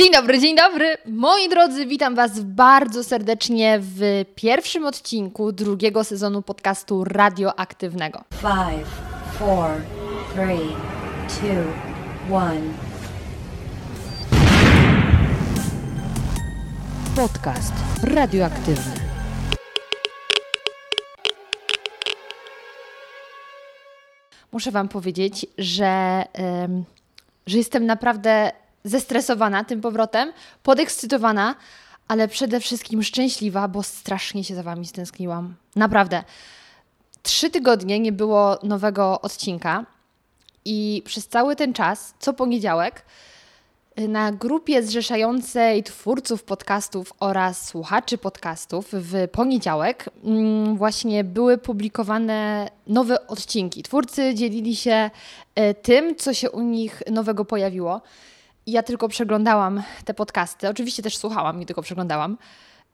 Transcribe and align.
Dzień 0.00 0.12
dobry, 0.12 0.38
dzień 0.38 0.56
dobry. 0.56 0.96
Moi 1.06 1.48
drodzy, 1.48 1.86
witam 1.86 2.14
Was 2.14 2.40
bardzo 2.40 3.04
serdecznie 3.04 3.78
w 3.80 4.24
pierwszym 4.34 4.86
odcinku 4.86 5.52
drugiego 5.52 6.04
sezonu 6.04 6.42
podcastu 6.42 7.04
radioaktywnego. 7.04 8.24
Five, 8.30 8.88
four, 9.38 9.70
three, 10.34 10.68
two, 11.28 12.34
one. 12.34 12.60
Podcast 17.16 17.72
radioaktywny. 18.02 18.94
Muszę 24.52 24.70
Wam 24.70 24.88
powiedzieć, 24.88 25.46
że, 25.58 26.24
em, 26.32 26.84
że 27.46 27.58
jestem 27.58 27.86
naprawdę 27.86 28.52
zestresowana 28.84 29.64
tym 29.64 29.80
powrotem, 29.80 30.32
podekscytowana, 30.62 31.54
ale 32.08 32.28
przede 32.28 32.60
wszystkim 32.60 33.02
szczęśliwa, 33.02 33.68
bo 33.68 33.82
strasznie 33.82 34.44
się 34.44 34.54
za 34.54 34.62
Wami 34.62 34.86
stęskniłam. 34.86 35.54
Naprawdę. 35.76 36.24
Trzy 37.22 37.50
tygodnie 37.50 38.00
nie 38.00 38.12
było 38.12 38.58
nowego 38.62 39.20
odcinka 39.20 39.86
i 40.64 41.02
przez 41.06 41.28
cały 41.28 41.56
ten 41.56 41.72
czas, 41.72 42.14
co 42.18 42.32
poniedziałek, 42.32 43.04
na 44.08 44.32
grupie 44.32 44.82
zrzeszającej 44.82 45.82
twórców 45.82 46.42
podcastów 46.42 47.12
oraz 47.20 47.68
słuchaczy 47.68 48.18
podcastów 48.18 48.88
w 48.92 49.28
poniedziałek 49.28 50.10
mm, 50.24 50.76
właśnie 50.76 51.24
były 51.24 51.58
publikowane 51.58 52.70
nowe 52.86 53.26
odcinki. 53.26 53.82
Twórcy 53.82 54.34
dzielili 54.34 54.76
się 54.76 55.10
e, 55.54 55.74
tym, 55.74 56.16
co 56.16 56.34
się 56.34 56.50
u 56.50 56.60
nich 56.60 57.02
nowego 57.10 57.44
pojawiło. 57.44 58.00
Ja 58.70 58.82
tylko 58.82 59.08
przeglądałam 59.08 59.82
te 60.04 60.14
podcasty, 60.14 60.68
oczywiście 60.68 61.02
też 61.02 61.16
słuchałam, 61.16 61.60
nie 61.60 61.66
tylko 61.66 61.82
przeglądałam. 61.82 62.38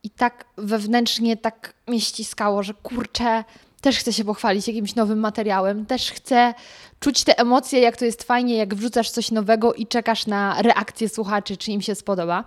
I 0.03 0.11
tak 0.11 0.45
wewnętrznie 0.57 1.37
tak 1.37 1.75
mnie 1.87 2.01
ściskało, 2.01 2.63
że 2.63 2.75
kurczę, 2.75 3.45
też 3.81 3.99
chcę 3.99 4.13
się 4.13 4.25
pochwalić 4.25 4.69
jakimś 4.69 4.95
nowym 4.95 5.19
materiałem, 5.19 5.87
też 5.87 6.11
chcę 6.11 6.55
czuć 7.01 7.25
te 7.25 7.39
emocje, 7.39 7.81
jak 7.81 7.97
to 7.97 8.05
jest 8.05 8.23
fajnie, 8.23 8.57
jak 8.57 8.75
wrzucasz 8.75 9.11
coś 9.11 9.31
nowego 9.31 9.75
i 9.75 9.87
czekasz 9.87 10.27
na 10.27 10.63
reakcję 10.63 11.09
słuchaczy, 11.09 11.57
czy 11.57 11.73
im 11.73 11.83
się 11.83 11.95
spodoba. 11.95 12.45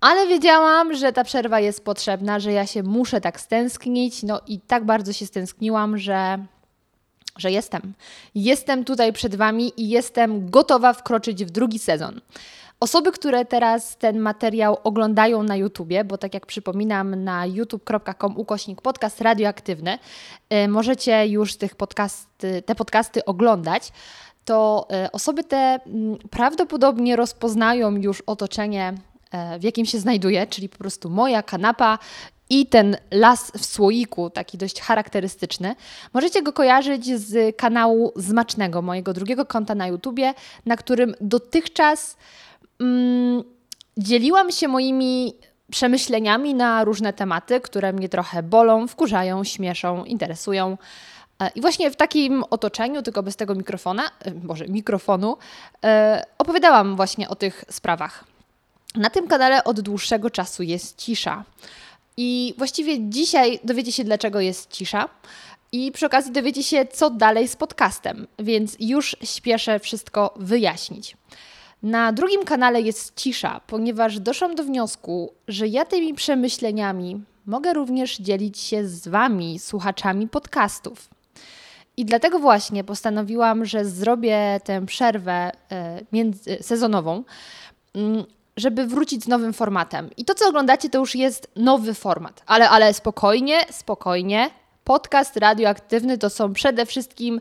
Ale 0.00 0.26
wiedziałam, 0.26 0.94
że 0.94 1.12
ta 1.12 1.24
przerwa 1.24 1.60
jest 1.60 1.84
potrzebna, 1.84 2.40
że 2.40 2.52
ja 2.52 2.66
się 2.66 2.82
muszę 2.82 3.20
tak 3.20 3.40
stęsknić, 3.40 4.22
no 4.22 4.40
i 4.46 4.60
tak 4.60 4.84
bardzo 4.84 5.12
się 5.12 5.26
stęskniłam, 5.26 5.98
że, 5.98 6.38
że 7.36 7.50
jestem. 7.52 7.94
Jestem 8.34 8.84
tutaj 8.84 9.12
przed 9.12 9.34
Wami 9.34 9.72
i 9.76 9.88
jestem 9.88 10.50
gotowa 10.50 10.92
wkroczyć 10.92 11.44
w 11.44 11.50
drugi 11.50 11.78
sezon. 11.78 12.20
Osoby, 12.80 13.12
które 13.12 13.44
teraz 13.44 13.96
ten 13.96 14.18
materiał 14.18 14.78
oglądają 14.84 15.42
na 15.42 15.56
YouTubie, 15.56 16.04
bo 16.04 16.18
tak 16.18 16.34
jak 16.34 16.46
przypominam, 16.46 17.24
na 17.24 17.46
youtube.com 17.46 18.36
ukośnik 18.36 18.82
podcast 18.82 19.20
radioaktywny, 19.20 19.98
y, 20.52 20.68
możecie 20.68 21.26
już 21.26 21.56
tych 21.56 21.76
podcasty, 21.76 22.62
te 22.62 22.74
podcasty 22.74 23.24
oglądać 23.24 23.92
to 24.46 24.88
y, 25.06 25.12
osoby 25.12 25.44
te 25.44 25.56
mm, 25.86 26.18
prawdopodobnie 26.30 27.16
rozpoznają 27.16 27.96
już 27.96 28.22
otoczenie, 28.26 28.94
e, 29.32 29.58
w 29.58 29.64
jakim 29.64 29.86
się 29.86 29.98
znajduję, 29.98 30.46
czyli 30.46 30.68
po 30.68 30.78
prostu 30.78 31.10
moja 31.10 31.42
kanapa 31.42 31.98
i 32.50 32.66
ten 32.66 32.96
las 33.10 33.50
w 33.50 33.66
słoiku, 33.66 34.30
taki 34.30 34.58
dość 34.58 34.80
charakterystyczny. 34.80 35.74
Możecie 36.14 36.42
go 36.42 36.52
kojarzyć 36.52 37.18
z 37.18 37.56
kanału 37.56 38.12
Zmacznego, 38.16 38.82
mojego 38.82 39.12
drugiego 39.12 39.46
konta 39.46 39.74
na 39.74 39.86
YouTubie, 39.86 40.34
na 40.66 40.76
którym 40.76 41.14
dotychczas 41.20 42.16
mm, 42.80 43.44
dzieliłam 43.98 44.52
się 44.52 44.68
moimi 44.68 45.34
przemyśleniami 45.70 46.54
na 46.54 46.84
różne 46.84 47.12
tematy, 47.12 47.60
które 47.60 47.92
mnie 47.92 48.08
trochę 48.08 48.42
bolą, 48.42 48.88
wkurzają, 48.88 49.44
śmieszą, 49.44 50.04
interesują. 50.04 50.78
E, 51.42 51.50
I 51.54 51.60
właśnie 51.60 51.90
w 51.90 51.96
takim 51.96 52.44
otoczeniu, 52.50 53.02
tylko 53.02 53.22
bez 53.22 53.36
tego 53.36 53.54
mikrofona, 53.54 54.02
e, 54.24 54.34
może 54.42 54.68
mikrofonu, 54.68 55.36
e, 55.84 56.24
opowiadałam 56.38 56.96
właśnie 56.96 57.28
o 57.28 57.34
tych 57.34 57.64
sprawach. 57.70 58.24
Na 58.94 59.10
tym 59.10 59.28
kanale 59.28 59.64
od 59.64 59.80
dłuższego 59.80 60.30
czasu 60.30 60.62
jest 60.62 60.98
cisza. 60.98 61.44
I 62.16 62.54
właściwie 62.58 63.10
dzisiaj 63.10 63.60
dowiecie 63.64 63.92
się, 63.92 64.04
dlaczego 64.04 64.40
jest 64.40 64.70
cisza. 64.70 65.08
I 65.72 65.92
przy 65.92 66.06
okazji 66.06 66.32
dowiecie 66.32 66.62
się, 66.62 66.86
co 66.86 67.10
dalej 67.10 67.48
z 67.48 67.56
podcastem, 67.56 68.26
więc 68.38 68.76
już 68.80 69.16
śpieszę 69.22 69.78
wszystko 69.78 70.34
wyjaśnić. 70.36 71.16
Na 71.82 72.12
drugim 72.12 72.44
kanale 72.44 72.82
jest 72.82 73.16
cisza, 73.16 73.60
ponieważ 73.66 74.20
doszłam 74.20 74.54
do 74.54 74.64
wniosku, 74.64 75.32
że 75.48 75.68
ja 75.68 75.84
tymi 75.84 76.14
przemyśleniami 76.14 77.22
mogę 77.46 77.72
również 77.72 78.16
dzielić 78.18 78.58
się 78.58 78.88
z 78.88 79.08
Wami, 79.08 79.58
słuchaczami 79.58 80.28
podcastów. 80.28 81.08
I 81.96 82.04
dlatego 82.04 82.38
właśnie 82.38 82.84
postanowiłam, 82.84 83.64
że 83.64 83.84
zrobię 83.84 84.60
tę 84.64 84.86
przerwę 84.86 85.52
e, 85.70 86.62
sezonową, 86.62 87.24
mm, 87.94 88.24
żeby 88.56 88.86
wrócić 88.86 89.24
z 89.24 89.28
nowym 89.28 89.52
formatem. 89.52 90.10
I 90.16 90.24
to, 90.24 90.34
co 90.34 90.48
oglądacie, 90.48 90.90
to 90.90 90.98
już 90.98 91.14
jest 91.14 91.50
nowy 91.56 91.94
format. 91.94 92.42
Ale, 92.46 92.70
ale 92.70 92.94
spokojnie, 92.94 93.58
spokojnie. 93.70 94.50
Podcast 94.84 95.36
radioaktywny 95.36 96.18
to 96.18 96.30
są 96.30 96.52
przede 96.52 96.86
wszystkim 96.86 97.40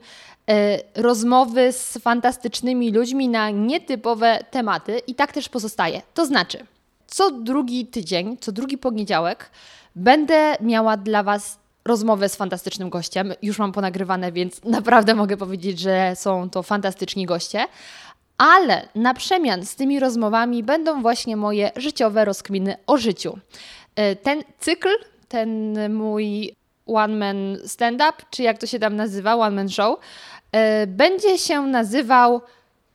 e, 0.49 0.79
rozmowy 0.95 1.71
z 1.71 1.97
fantastycznymi 1.97 2.91
ludźmi 2.91 3.29
na 3.29 3.49
nietypowe 3.49 4.39
tematy 4.51 4.99
i 4.99 5.15
tak 5.15 5.31
też 5.31 5.49
pozostaje. 5.49 6.01
To 6.13 6.25
znaczy, 6.25 6.65
co 7.07 7.31
drugi 7.31 7.85
tydzień, 7.85 8.37
co 8.37 8.51
drugi 8.51 8.77
poniedziałek 8.77 9.49
będę 9.95 10.55
miała 10.61 10.97
dla 10.97 11.23
Was 11.23 11.59
rozmowę 11.85 12.29
z 12.29 12.35
fantastycznym 12.35 12.89
gościem. 12.89 13.33
Już 13.41 13.59
mam 13.59 13.71
ponagrywane, 13.71 14.31
więc 14.31 14.63
naprawdę 14.77 15.15
mogę 15.15 15.37
powiedzieć, 15.37 15.79
że 15.79 16.13
są 16.15 16.49
to 16.49 16.63
fantastyczni 16.63 17.25
goście. 17.25 17.67
Ale 18.37 18.87
na 18.95 19.13
przemian 19.13 19.65
z 19.65 19.75
tymi 19.75 19.99
rozmowami 19.99 20.63
będą 20.63 21.01
właśnie 21.01 21.37
moje 21.37 21.71
życiowe 21.75 22.25
rozkminy 22.25 22.77
o 22.87 22.97
życiu. 22.97 23.37
E, 23.95 24.15
Ten 24.15 24.43
cykl, 24.59 24.89
ten 25.27 25.77
mój 25.93 26.55
one-man 26.85 27.57
stand-up, 27.65 28.13
czy 28.29 28.43
jak 28.43 28.57
to 28.57 28.67
się 28.67 28.79
tam 28.79 28.95
nazywa, 28.95 29.35
one-man 29.35 29.69
show, 29.69 29.99
e, 30.51 30.87
będzie 30.87 31.37
się 31.37 31.61
nazywał 31.61 32.41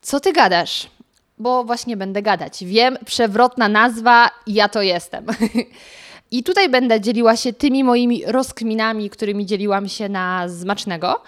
Co 0.02 0.20
ty 0.20 0.32
gadasz? 0.32 0.90
Bo 1.38 1.64
właśnie 1.64 1.96
będę 1.96 2.22
gadać. 2.22 2.64
Wiem, 2.64 2.98
przewrotna 3.06 3.68
nazwa, 3.68 4.30
ja 4.46 4.68
to 4.68 4.82
jestem. 4.82 5.26
I 6.30 6.42
tutaj 6.44 6.68
będę 6.68 7.00
dzieliła 7.00 7.36
się 7.36 7.52
tymi 7.52 7.84
moimi 7.84 8.22
rozkminami, 8.26 9.10
którymi 9.10 9.46
dzieliłam 9.46 9.88
się 9.88 10.08
na 10.08 10.48
Zmacznego. 10.48 11.22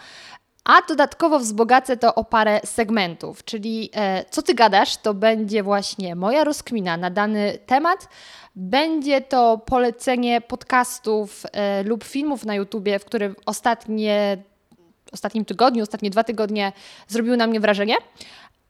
A 0.65 0.83
dodatkowo 0.89 1.39
wzbogacę 1.39 1.97
to 1.97 2.15
o 2.15 2.25
parę 2.25 2.61
segmentów, 2.65 3.45
czyli 3.45 3.91
e, 3.95 4.25
co 4.31 4.43
ty 4.43 4.55
gadasz, 4.55 4.97
to 4.97 5.15
będzie 5.15 5.63
właśnie 5.63 6.17
moja 6.17 6.45
rozkmina 6.45 6.97
na 6.97 7.11
dany 7.11 7.59
temat. 7.67 8.09
Będzie 8.57 9.21
to 9.21 9.59
polecenie 9.59 10.41
podcastów 10.41 11.43
e, 11.53 11.83
lub 11.83 12.05
filmów 12.05 12.45
na 12.45 12.55
YouTubie, 12.55 12.99
w 12.99 13.05
którym 13.05 13.37
ostatnie, 13.47 14.37
ostatnim 15.13 15.45
tygodniu, 15.45 15.83
ostatnie 15.83 16.11
dwa 16.11 16.25
tygodnie 16.25 16.73
zrobiły 17.09 17.37
na 17.37 17.47
mnie 17.47 17.61
wrażenie. 17.61 17.97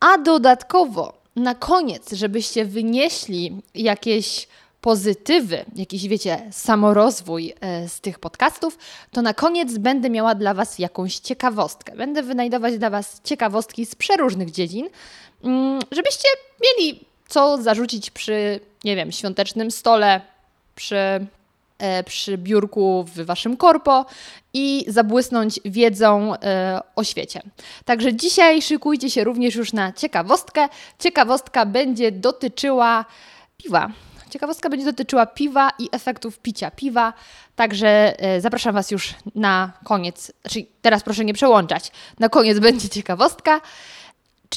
A 0.00 0.19
dodatkowo 0.19 1.22
na 1.36 1.54
koniec, 1.54 2.12
żebyście 2.12 2.64
wynieśli 2.64 3.62
jakieś 3.74 4.48
pozytywy, 4.82 5.65
jakiś, 5.76 6.09
wiecie, 6.09 6.48
samorozwój 6.50 7.54
e, 7.60 7.88
z 7.88 8.00
tych 8.00 8.19
podcastów, 8.19 8.78
to 9.10 9.22
na 9.22 9.34
koniec 9.34 9.78
będę 9.78 10.10
miała 10.10 10.34
dla 10.34 10.54
Was 10.54 10.78
jakąś 10.78 11.19
ciekawostkę. 11.19 11.97
Będę 11.97 12.22
wynajdować 12.22 12.78
dla 12.78 12.91
Was 12.91 13.21
ciekawostki 13.25 13.87
z 13.87 13.94
przeróżnych 13.94 14.50
dziedzin, 14.50 14.88
mm, 15.44 15.81
żebyście 15.91 16.28
mieli 16.62 17.00
co 17.28 17.62
zarzucić 17.62 18.10
przy, 18.10 18.60
nie 18.84 18.97
wiem, 18.97 19.12
świątecznym 19.12 19.71
stole, 19.71 20.21
przy, 20.74 21.27
e, 21.78 22.04
przy 22.04 22.39
biurku 22.39 23.04
w 23.15 23.21
Waszym 23.21 23.57
korpo 23.57 24.07
i 24.54 24.84
zabłysnąć 24.89 25.60
wiedzą 25.65 26.34
e, 26.34 26.80
o 26.97 27.04
świecie. 27.04 27.42
Także 27.84 28.15
dzisiaj 28.16 28.62
szykujcie 28.62 29.10
się 29.10 29.24
również 29.24 29.54
już 29.54 29.72
na 29.72 29.92
ciekawostkę. 29.92 30.68
Ciekawostka 30.98 31.66
będzie 31.66 32.12
dotyczyła 32.12 33.04
piwa. 33.57 33.91
Ciekawostka 34.33 34.71
będzie 34.71 34.87
dotyczyła 34.87 35.27
piwa 35.27 35.71
i 35.79 35.89
efektów 35.93 36.39
picia 36.39 36.71
piwa, 36.71 37.13
także 37.57 38.21
e, 38.21 38.41
zapraszam 38.41 38.75
Was 38.75 38.91
już 38.91 39.15
na 39.34 39.73
koniec, 39.84 40.33
czyli 40.49 40.69
teraz 40.83 41.03
proszę 41.03 41.25
nie 41.25 41.34
przełączać, 41.34 41.93
na 42.19 42.29
koniec 42.29 42.59
będzie 42.59 42.89
ciekawostka. 42.89 43.61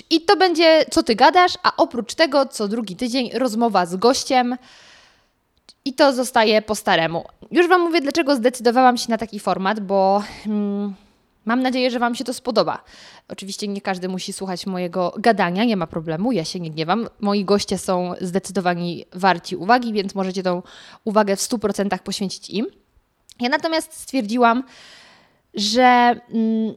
I 0.10 0.22
to 0.22 0.38
będzie 0.38 0.86
co 0.92 1.04
Ty 1.04 1.16
gadasz, 1.16 1.54
a 1.63 1.75
oprócz 1.77 2.13
tego 2.13 2.45
co 2.45 2.68
drugi 2.68 2.95
tydzień 2.95 3.30
rozmowa 3.33 3.86
z 3.86 3.95
gościem 3.95 4.57
i 5.86 5.94
to 5.94 6.13
zostaje 6.13 6.62
po 6.62 6.75
staremu. 6.75 7.25
Już 7.51 7.68
Wam 7.68 7.81
mówię, 7.81 8.01
dlaczego 8.01 8.36
zdecydowałam 8.36 8.98
się 8.98 9.06
na 9.10 9.18
taki 9.18 9.39
format, 9.39 9.80
bo 9.80 10.24
mm, 10.45 10.95
Mam 11.45 11.62
nadzieję, 11.62 11.92
że 11.92 12.00
Wam 12.00 12.15
się 12.15 12.24
to 12.24 12.33
spodoba. 12.33 12.83
Oczywiście 13.27 13.68
nie 13.68 13.81
każdy 13.81 14.09
musi 14.09 14.33
słuchać 14.33 14.65
mojego 14.65 15.13
gadania, 15.19 15.63
nie 15.63 15.77
ma 15.77 15.88
problemu, 15.88 16.31
ja 16.31 16.45
się 16.45 16.59
nie 16.59 16.71
gniewam. 16.71 17.07
Moi 17.19 17.45
goście 17.45 17.77
są 17.77 18.13
zdecydowanie 18.21 19.06
warci 19.13 19.56
uwagi, 19.56 19.94
więc 19.94 20.15
możecie 20.15 20.44
tą 20.44 20.63
uwagę 21.03 21.36
w 21.36 21.39
100% 21.39 22.00
poświęcić 22.00 22.50
im. 22.50 22.65
Ja 23.39 23.50
natomiast 23.50 23.94
stwierdziłam, 23.94 24.63
że 25.53 26.15
mm, 26.33 26.75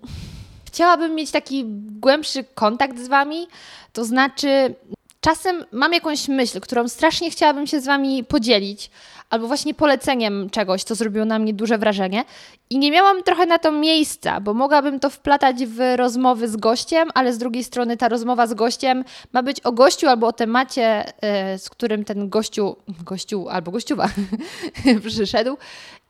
chciałabym 0.66 1.14
mieć 1.14 1.30
taki 1.30 1.64
głębszy 2.00 2.44
kontakt 2.44 2.98
z 2.98 3.08
Wami, 3.08 3.46
to 3.92 4.04
znaczy 4.04 4.74
czasem 5.20 5.64
mam 5.72 5.92
jakąś 5.92 6.28
myśl, 6.28 6.60
którą 6.60 6.88
strasznie 6.88 7.30
chciałabym 7.30 7.66
się 7.66 7.80
z 7.80 7.86
Wami 7.86 8.24
podzielić, 8.24 8.90
albo 9.30 9.46
właśnie 9.46 9.74
poleceniem 9.74 10.50
czegoś, 10.50 10.82
co 10.82 10.94
zrobiło 10.94 11.24
na 11.24 11.38
mnie 11.38 11.54
duże 11.54 11.78
wrażenie. 11.78 12.24
I 12.70 12.78
nie 12.78 12.90
miałam 12.90 13.22
trochę 13.22 13.46
na 13.46 13.58
to 13.58 13.72
miejsca, 13.72 14.40
bo 14.40 14.54
mogłabym 14.54 15.00
to 15.00 15.10
wplatać 15.10 15.66
w 15.66 15.96
rozmowy 15.96 16.48
z 16.48 16.56
gościem, 16.56 17.08
ale 17.14 17.32
z 17.32 17.38
drugiej 17.38 17.64
strony 17.64 17.96
ta 17.96 18.08
rozmowa 18.08 18.46
z 18.46 18.54
gościem 18.54 19.04
ma 19.32 19.42
być 19.42 19.60
o 19.60 19.72
gościu 19.72 20.08
albo 20.08 20.26
o 20.26 20.32
temacie, 20.32 21.04
e, 21.22 21.58
z 21.58 21.70
którym 21.70 22.04
ten 22.04 22.28
gościu, 22.28 22.76
gościu 23.04 23.48
albo 23.48 23.70
gościuwa 23.70 24.08
przyszedł. 25.08 25.56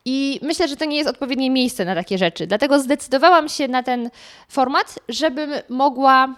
I 0.05 0.41
myślę, 0.43 0.69
że 0.69 0.77
to 0.77 0.85
nie 0.85 0.97
jest 0.97 1.11
odpowiednie 1.11 1.51
miejsce 1.51 1.85
na 1.85 1.95
takie 1.95 2.19
rzeczy. 2.19 2.47
Dlatego 2.47 2.81
zdecydowałam 2.81 3.49
się 3.49 3.69
na 3.69 3.83
ten 3.83 4.11
format, 4.49 4.99
żebym 5.09 5.51
mogła 5.69 6.35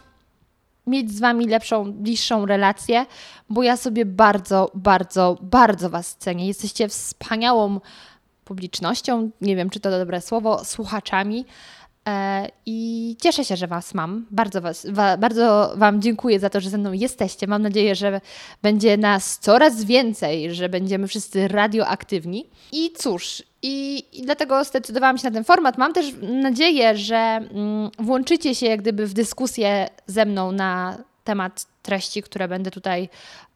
mieć 0.86 1.12
z 1.12 1.20
Wami 1.20 1.46
lepszą, 1.46 1.92
bliższą 1.92 2.46
relację, 2.46 3.06
bo 3.50 3.62
ja 3.62 3.76
sobie 3.76 4.04
bardzo, 4.06 4.70
bardzo, 4.74 5.38
bardzo 5.42 5.90
Was 5.90 6.16
cenię. 6.16 6.46
Jesteście 6.46 6.88
wspaniałą 6.88 7.80
publicznością, 8.44 9.30
nie 9.40 9.56
wiem 9.56 9.70
czy 9.70 9.80
to 9.80 9.90
dobre 9.90 10.20
słowo, 10.20 10.64
słuchaczami. 10.64 11.44
E, 12.08 12.48
I 12.66 13.16
cieszę 13.20 13.44
się, 13.44 13.56
że 13.56 13.66
Was 13.66 13.94
mam. 13.94 14.26
Bardzo, 14.30 14.60
was, 14.60 14.86
wa, 14.90 15.16
bardzo 15.16 15.72
Wam 15.76 16.02
dziękuję 16.02 16.40
za 16.40 16.50
to, 16.50 16.60
że 16.60 16.70
ze 16.70 16.78
mną 16.78 16.92
jesteście. 16.92 17.46
Mam 17.46 17.62
nadzieję, 17.62 17.94
że 17.94 18.20
będzie 18.62 18.96
nas 18.96 19.38
coraz 19.38 19.84
więcej, 19.84 20.54
że 20.54 20.68
będziemy 20.68 21.08
wszyscy 21.08 21.48
radioaktywni. 21.48 22.46
I 22.72 22.92
cóż, 22.92 23.42
i, 23.62 24.04
i 24.12 24.22
dlatego 24.22 24.64
zdecydowałam 24.64 25.18
się 25.18 25.24
na 25.24 25.34
ten 25.34 25.44
format. 25.44 25.78
Mam 25.78 25.92
też 25.92 26.06
nadzieję, 26.22 26.96
że 26.96 27.16
mm, 27.16 27.90
włączycie 27.98 28.54
się 28.54 28.66
jak 28.66 28.80
gdyby 28.80 29.06
w 29.06 29.12
dyskusję 29.12 29.88
ze 30.06 30.24
mną 30.24 30.52
na 30.52 30.98
temat 31.24 31.66
treści, 31.82 32.22
które 32.22 32.48
będę 32.48 32.70
tutaj 32.70 33.08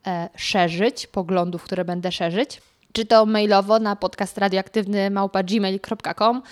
e, 0.07 0.29
szerzyć, 0.37 1.07
poglądów, 1.07 1.63
które 1.63 1.85
będę 1.85 2.13
szerzyć 2.13 2.61
czy 2.95 3.05
to 3.05 3.27
mailowo 3.27 3.79
na 3.79 3.97
podcast 3.97 4.39
radioaktywny 4.39 5.11
małpa.gmail.com, 5.11 6.43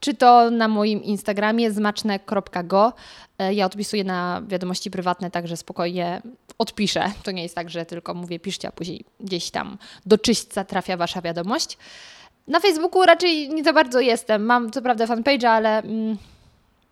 czy 0.00 0.14
to 0.14 0.50
na 0.50 0.68
moim 0.68 1.02
Instagramie 1.02 1.72
zmaczne.go. 1.72 2.92
E, 3.38 3.54
ja 3.54 3.66
odpisuję 3.66 4.04
na 4.04 4.42
wiadomości 4.48 4.90
prywatne, 4.90 5.30
także 5.30 5.56
spokojnie 5.56 6.22
odpiszę. 6.58 7.04
To 7.22 7.30
nie 7.30 7.42
jest 7.42 7.54
tak, 7.54 7.70
że 7.70 7.86
tylko 7.86 8.14
mówię 8.14 8.40
piszcie, 8.40 8.68
a 8.68 8.72
później 8.72 9.04
gdzieś 9.20 9.50
tam 9.50 9.78
do 10.06 10.18
czyśćca 10.18 10.64
trafia 10.64 10.96
Wasza 10.96 11.22
wiadomość. 11.22 11.78
Na 12.48 12.60
Facebooku 12.60 13.02
raczej 13.02 13.48
nie 13.48 13.64
za 13.64 13.72
bardzo 13.72 14.00
jestem. 14.00 14.44
Mam 14.44 14.70
co 14.70 14.82
prawda 14.82 15.06
fanpage'a, 15.06 15.46
ale 15.46 15.78
mm, 15.78 16.16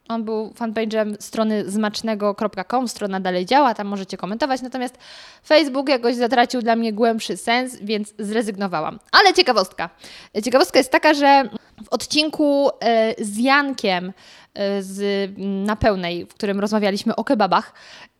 on 0.08 0.24
był 0.24 0.50
fanpage'em 0.50 1.16
strony 1.20 1.70
zmacznego.com, 1.70 2.88
strona 2.88 3.20
dalej 3.20 3.46
działa, 3.46 3.74
tam 3.74 3.86
możecie 3.86 4.16
komentować, 4.16 4.62
natomiast 4.62 4.98
Facebook 5.46 5.88
jakoś 5.88 6.14
zatracił 6.14 6.62
dla 6.62 6.76
mnie 6.76 6.92
głębszy 6.92 7.36
sens, 7.36 7.76
więc 7.80 8.14
zrezygnowałam. 8.18 8.98
Ale 9.12 9.34
ciekawostka. 9.34 9.90
Ciekawostka 10.44 10.78
jest 10.78 10.92
taka, 10.92 11.14
że 11.14 11.48
w 11.84 11.88
odcinku 11.88 12.70
e, 12.80 13.24
z 13.24 13.38
Jankiem 13.38 14.12
e, 14.54 14.82
z, 14.82 15.30
na 15.38 15.76
pełnej, 15.76 16.26
w 16.26 16.34
którym 16.34 16.60
rozmawialiśmy 16.60 17.16
o 17.16 17.24
kebabach, 17.24 17.74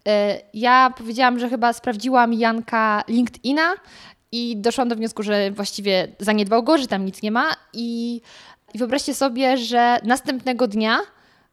e, 0.08 0.40
ja 0.54 0.92
powiedziałam, 0.98 1.38
że 1.38 1.48
chyba 1.48 1.72
sprawdziłam 1.72 2.34
Janka 2.34 3.04
LinkedIna 3.08 3.74
i 4.32 4.56
doszłam 4.56 4.88
do 4.88 4.96
wniosku, 4.96 5.22
że 5.22 5.50
właściwie 5.50 6.08
zaniedbał 6.18 6.62
go, 6.62 6.78
że 6.78 6.86
tam 6.86 7.04
nic 7.04 7.22
nie 7.22 7.30
ma 7.30 7.46
i, 7.72 8.20
i 8.74 8.78
wyobraźcie 8.78 9.14
sobie, 9.14 9.56
że 9.56 9.98
następnego 10.04 10.68
dnia 10.68 10.98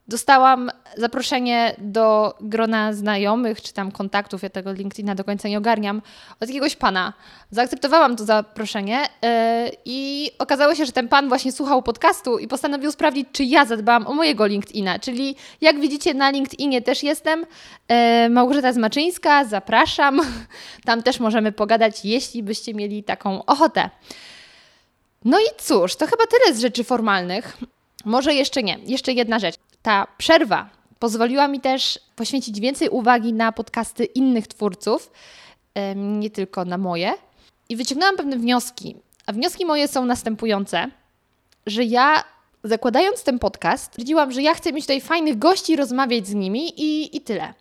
Dostałam 0.08 0.72
zaproszenie 0.98 1.76
do 1.78 2.36
grona 2.42 2.94
znajomych 2.94 3.62
czy 3.62 3.74
tam 3.74 3.92
kontaktów, 3.92 4.44
ja 4.44 4.50
tego 4.50 4.74
LinkedIna 4.74 5.16
do 5.16 5.24
końca 5.24 5.48
nie 5.50 5.58
ogarniam, 5.58 6.02
od 6.40 6.50
jakiegoś 6.50 6.76
pana. 6.76 7.14
Zaakceptowałam 7.52 8.16
to 8.16 8.26
zaproszenie 8.26 9.02
yy, 9.22 9.30
i 9.86 10.32
okazało 10.40 10.76
się, 10.76 10.86
że 10.86 10.92
ten 10.92 11.08
pan 11.08 11.28
właśnie 11.28 11.52
słuchał 11.52 11.82
podcastu 11.82 12.38
i 12.38 12.48
postanowił 12.48 12.92
sprawdzić, 12.92 13.28
czy 13.32 13.44
ja 13.44 13.66
zadbałam 13.66 14.08
o 14.08 14.14
mojego 14.14 14.46
LinkedIna. 14.46 15.00
Czyli 15.00 15.36
jak 15.62 15.80
widzicie 15.80 16.14
na 16.14 16.30
LinkedInie 16.30 16.82
też 16.82 17.04
jestem. 17.04 17.46
Yy, 17.90 18.30
Małgorzata 18.30 18.74
Zmaczyńska, 18.74 19.46
zapraszam. 19.46 20.22
Tam 20.86 21.04
też 21.04 21.20
możemy 21.20 21.52
pogadać, 21.52 22.06
jeśli 22.06 22.44
byście 22.44 22.74
mieli 22.74 23.04
taką 23.04 23.46
ochotę. 23.46 23.90
No 25.26 25.40
i 25.40 25.46
cóż, 25.58 25.96
to 25.96 26.06
chyba 26.06 26.24
tyle 26.26 26.56
z 26.56 26.60
rzeczy 26.60 26.84
formalnych. 26.84 27.58
Może 28.06 28.34
jeszcze 28.34 28.64
nie. 28.64 28.78
Jeszcze 28.86 29.14
jedna 29.14 29.40
rzecz. 29.40 29.56
Ta 29.86 30.08
przerwa 30.18 30.70
pozwoliła 31.00 31.48
mi 31.48 31.62
też 31.62 32.00
poświęcić 32.16 32.60
więcej 32.60 32.90
uwagi 32.90 33.34
na 33.34 33.52
podcasty 33.52 34.06
innych 34.06 34.48
twórców, 34.48 35.12
nie 35.96 36.30
tylko 36.30 36.66
na 36.66 36.78
moje. 36.78 37.14
I 37.70 37.76
wyciągnęłam 37.76 38.18
pewne 38.18 38.38
wnioski. 38.38 38.96
A 39.26 39.34
wnioski 39.34 39.66
moje 39.66 39.88
są 39.88 40.06
następujące, 40.06 40.88
że 41.66 41.84
ja 41.84 42.24
zakładając 42.64 43.24
ten 43.24 43.40
podcast, 43.40 43.84
stwierdziłam, 43.84 44.32
że 44.32 44.42
ja 44.42 44.54
chcę 44.54 44.74
mieć 44.74 44.84
tutaj 44.84 45.02
fajnych 45.02 45.38
gości, 45.38 45.76
rozmawiać 45.76 46.28
z 46.28 46.34
nimi 46.34 46.82
i, 46.82 47.18
i 47.18 47.22
tyle. 47.22 47.54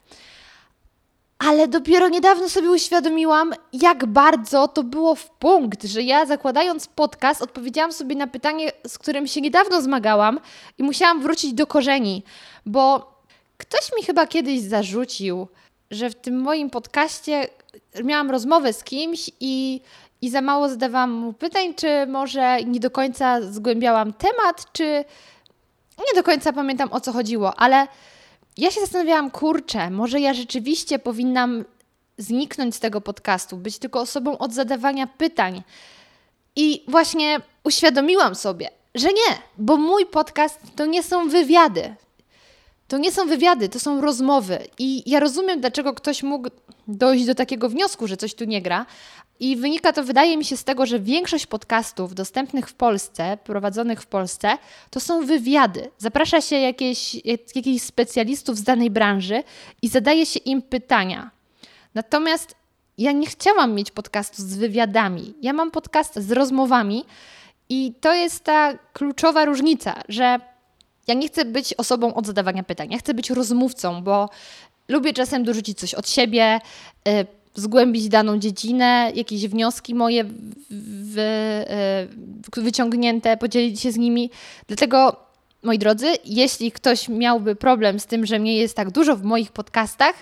Ale 1.38 1.68
dopiero 1.68 2.08
niedawno 2.08 2.48
sobie 2.48 2.70
uświadomiłam, 2.70 3.52
jak 3.72 4.06
bardzo 4.06 4.68
to 4.68 4.82
było 4.82 5.14
w 5.14 5.30
punkt, 5.30 5.84
że 5.84 6.02
ja 6.02 6.26
zakładając 6.26 6.86
podcast, 6.86 7.42
odpowiedziałam 7.42 7.92
sobie 7.92 8.16
na 8.16 8.26
pytanie, 8.26 8.72
z 8.86 8.98
którym 8.98 9.26
się 9.26 9.40
niedawno 9.40 9.82
zmagałam 9.82 10.40
i 10.78 10.82
musiałam 10.82 11.22
wrócić 11.22 11.52
do 11.52 11.66
korzeni, 11.66 12.22
bo 12.66 13.14
ktoś 13.56 13.92
mi 13.96 14.04
chyba 14.04 14.26
kiedyś 14.26 14.60
zarzucił, 14.60 15.48
że 15.90 16.10
w 16.10 16.14
tym 16.14 16.40
moim 16.40 16.70
podcaście 16.70 17.48
miałam 18.04 18.30
rozmowę 18.30 18.72
z 18.72 18.84
kimś 18.84 19.30
i, 19.40 19.80
i 20.22 20.30
za 20.30 20.40
mało 20.42 20.68
zadawałam 20.68 21.10
mu 21.10 21.32
pytań, 21.32 21.74
czy 21.74 22.06
może 22.06 22.62
nie 22.62 22.80
do 22.80 22.90
końca 22.90 23.42
zgłębiałam 23.42 24.12
temat, 24.12 24.72
czy 24.72 25.04
nie 25.98 26.14
do 26.14 26.22
końca 26.22 26.52
pamiętam 26.52 26.88
o 26.92 27.00
co 27.00 27.12
chodziło, 27.12 27.54
ale 27.60 27.86
ja 28.56 28.70
się 28.70 28.80
zastanawiałam, 28.80 29.30
kurczę, 29.30 29.90
może 29.90 30.20
ja 30.20 30.34
rzeczywiście 30.34 30.98
powinnam 30.98 31.64
zniknąć 32.18 32.74
z 32.74 32.80
tego 32.80 33.00
podcastu, 33.00 33.56
być 33.56 33.78
tylko 33.78 34.00
osobą 34.00 34.38
od 34.38 34.52
zadawania 34.52 35.06
pytań. 35.06 35.62
I 36.56 36.84
właśnie 36.88 37.40
uświadomiłam 37.64 38.34
sobie, 38.34 38.70
że 38.94 39.08
nie, 39.08 39.38
bo 39.58 39.76
mój 39.76 40.06
podcast 40.06 40.60
to 40.76 40.86
nie 40.86 41.02
są 41.02 41.28
wywiady. 41.28 41.94
To 42.88 42.98
nie 42.98 43.12
są 43.12 43.26
wywiady, 43.26 43.68
to 43.68 43.80
są 43.80 44.00
rozmowy. 44.00 44.58
I 44.78 45.10
ja 45.10 45.20
rozumiem, 45.20 45.60
dlaczego 45.60 45.94
ktoś 45.94 46.22
mógł 46.22 46.48
dojść 46.88 47.26
do 47.26 47.34
takiego 47.34 47.68
wniosku, 47.68 48.06
że 48.06 48.16
coś 48.16 48.34
tu 48.34 48.44
nie 48.44 48.62
gra, 48.62 48.86
i 49.40 49.56
wynika 49.56 49.92
to, 49.92 50.04
wydaje 50.04 50.36
mi 50.36 50.44
się, 50.44 50.56
z 50.56 50.64
tego, 50.64 50.86
że 50.86 51.00
większość 51.00 51.46
podcastów 51.46 52.14
dostępnych 52.14 52.68
w 52.68 52.74
Polsce, 52.74 53.38
prowadzonych 53.44 54.02
w 54.02 54.06
Polsce, 54.06 54.58
to 54.90 55.00
są 55.00 55.26
wywiady. 55.26 55.90
Zaprasza 55.98 56.40
się 56.40 56.56
jakieś, 56.56 57.14
jakichś 57.54 57.84
specjalistów 57.84 58.58
z 58.58 58.62
danej 58.62 58.90
branży 58.90 59.42
i 59.82 59.88
zadaje 59.88 60.26
się 60.26 60.40
im 60.40 60.62
pytania. 60.62 61.30
Natomiast 61.94 62.54
ja 62.98 63.12
nie 63.12 63.26
chciałam 63.26 63.74
mieć 63.74 63.90
podcastu 63.90 64.42
z 64.42 64.56
wywiadami. 64.56 65.34
Ja 65.42 65.52
mam 65.52 65.70
podcast 65.70 66.18
z 66.18 66.32
rozmowami 66.32 67.04
i 67.68 67.94
to 68.00 68.14
jest 68.14 68.44
ta 68.44 68.78
kluczowa 68.92 69.44
różnica, 69.44 70.02
że 70.08 70.40
ja 71.06 71.14
nie 71.14 71.28
chcę 71.28 71.44
być 71.44 71.74
osobą 71.74 72.14
od 72.14 72.26
zadawania 72.26 72.62
pytań. 72.62 72.88
Ja 72.92 72.98
chcę 72.98 73.14
być 73.14 73.30
rozmówcą, 73.30 74.02
bo 74.02 74.28
lubię 74.88 75.12
czasem 75.12 75.44
dorzucić 75.44 75.78
coś 75.78 75.94
od 75.94 76.08
siebie. 76.08 76.60
Yy, 77.06 77.26
zgłębić 77.54 78.08
daną 78.08 78.38
dziedzinę, 78.38 79.12
jakieś 79.14 79.48
wnioski 79.48 79.94
moje 79.94 80.24
w, 80.70 81.18
e, 82.56 82.62
wyciągnięte, 82.62 83.36
podzielić 83.36 83.80
się 83.80 83.92
z 83.92 83.96
nimi. 83.96 84.30
Dlatego, 84.66 85.16
moi 85.62 85.78
drodzy, 85.78 86.06
jeśli 86.24 86.72
ktoś 86.72 87.08
miałby 87.08 87.56
problem 87.56 88.00
z 88.00 88.06
tym, 88.06 88.26
że 88.26 88.38
mnie 88.38 88.56
jest 88.56 88.76
tak 88.76 88.90
dużo 88.90 89.16
w 89.16 89.22
moich 89.22 89.52
podcastach, 89.52 90.14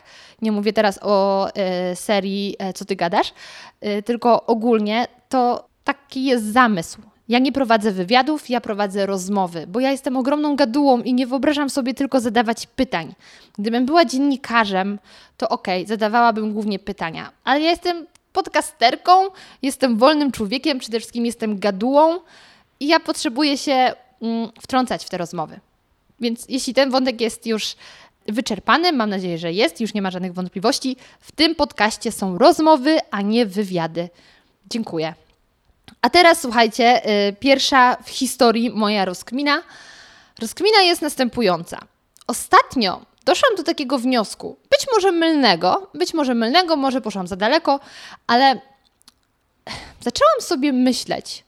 nie 0.43 0.53
mówię 0.53 0.73
teraz 0.73 0.99
o 1.03 1.49
e, 1.55 1.97
serii 1.97 2.57
e, 2.59 2.73
Co 2.73 2.85
ty 2.85 2.97
gadasz, 2.97 3.33
e, 3.81 4.03
tylko 4.03 4.47
ogólnie, 4.47 5.07
to 5.29 5.69
taki 5.85 6.25
jest 6.25 6.45
zamysł. 6.45 7.12
Ja 7.33 7.39
nie 7.39 7.53
prowadzę 7.53 7.93
wywiadów, 7.93 8.51
ja 8.51 8.61
prowadzę 8.61 9.07
rozmowy, 9.07 9.67
bo 9.67 9.81
ja 9.81 9.91
jestem 9.91 10.17
ogromną 10.17 10.57
gadułą 10.57 11.03
i 11.03 11.15
nie 11.15 11.27
wyobrażam 11.27 11.71
sobie 11.71 11.95
tylko 11.95 12.21
zadawać 12.21 12.67
pytań. 12.67 13.15
Gdybym 13.59 13.87
była 13.87 14.05
dziennikarzem, 14.05 14.99
to 15.37 15.49
okej, 15.49 15.83
okay, 15.83 15.89
zadawałabym 15.89 16.53
głównie 16.53 16.79
pytania, 16.79 17.33
ale 17.45 17.61
ja 17.61 17.71
jestem 17.71 18.07
podcasterką, 18.33 19.13
jestem 19.63 19.97
wolnym 19.97 20.33
człowiekiem, 20.33 20.79
przede 20.79 20.99
wszystkim 21.01 21.27
jestem 21.27 21.59
gadułą 21.59 22.21
i 22.81 22.87
ja 22.87 23.01
potrzebuję 23.01 23.59
się 23.59 23.93
mm, 24.23 24.49
wtrącać 24.61 25.05
w 25.05 25.09
te 25.09 25.19
rozmowy. 25.19 25.61
Więc 26.21 26.47
jeśli 26.49 26.75
ten 26.75 26.91
wątek 26.91 27.21
jest 27.21 27.47
już 27.47 27.77
wyczerpany, 28.27 28.93
mam 28.93 29.11
nadzieję, 29.11 29.39
że 29.39 29.53
jest, 29.53 29.81
już 29.81 29.95
nie 29.95 30.03
ma 30.03 30.11
żadnych 30.11 30.35
wątpliwości, 30.35 30.97
w 31.21 31.33
tym 31.33 31.55
podcaście 31.55 32.13
są 32.13 32.39
rozmowy, 32.39 32.99
a 33.11 33.23
nie 33.23 33.47
wywiady. 33.47 34.09
Dziękuję. 34.71 35.15
A 36.03 36.11
teraz 36.11 36.41
słuchajcie, 36.41 37.11
y, 37.29 37.37
pierwsza 37.41 37.97
w 38.05 38.09
historii 38.09 38.71
moja 38.71 39.05
rozkmina. 39.05 39.63
Rozkmina 40.41 40.81
jest 40.81 41.03
następująca. 41.03 41.79
Ostatnio 42.27 43.01
doszłam 43.25 43.57
do 43.57 43.63
takiego 43.63 43.99
wniosku, 43.99 44.57
być 44.71 44.87
może 44.93 45.13
mylnego, 45.13 45.91
być 45.95 46.15
może 46.15 46.35
mylnego, 46.35 46.77
może 46.77 47.01
poszłam 47.01 47.27
za 47.27 47.37
daleko, 47.37 47.81
ale 48.27 48.61
zaczęłam 50.01 50.41
sobie 50.41 50.73
myśleć, 50.73 51.45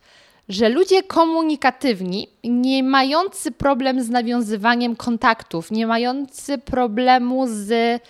że 0.48 0.68
ludzie 0.68 1.02
komunikatywni, 1.02 2.28
nie 2.44 2.82
mający 2.82 3.52
problem 3.52 4.02
z 4.02 4.10
nawiązywaniem 4.10 4.96
kontaktów, 4.96 5.70
nie 5.70 5.86
mający 5.86 6.58
problemu 6.58 7.46
z 7.48 8.02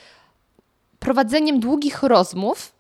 prowadzeniem 0.99 1.61
długich 1.61 2.03
rozmów, 2.03 2.73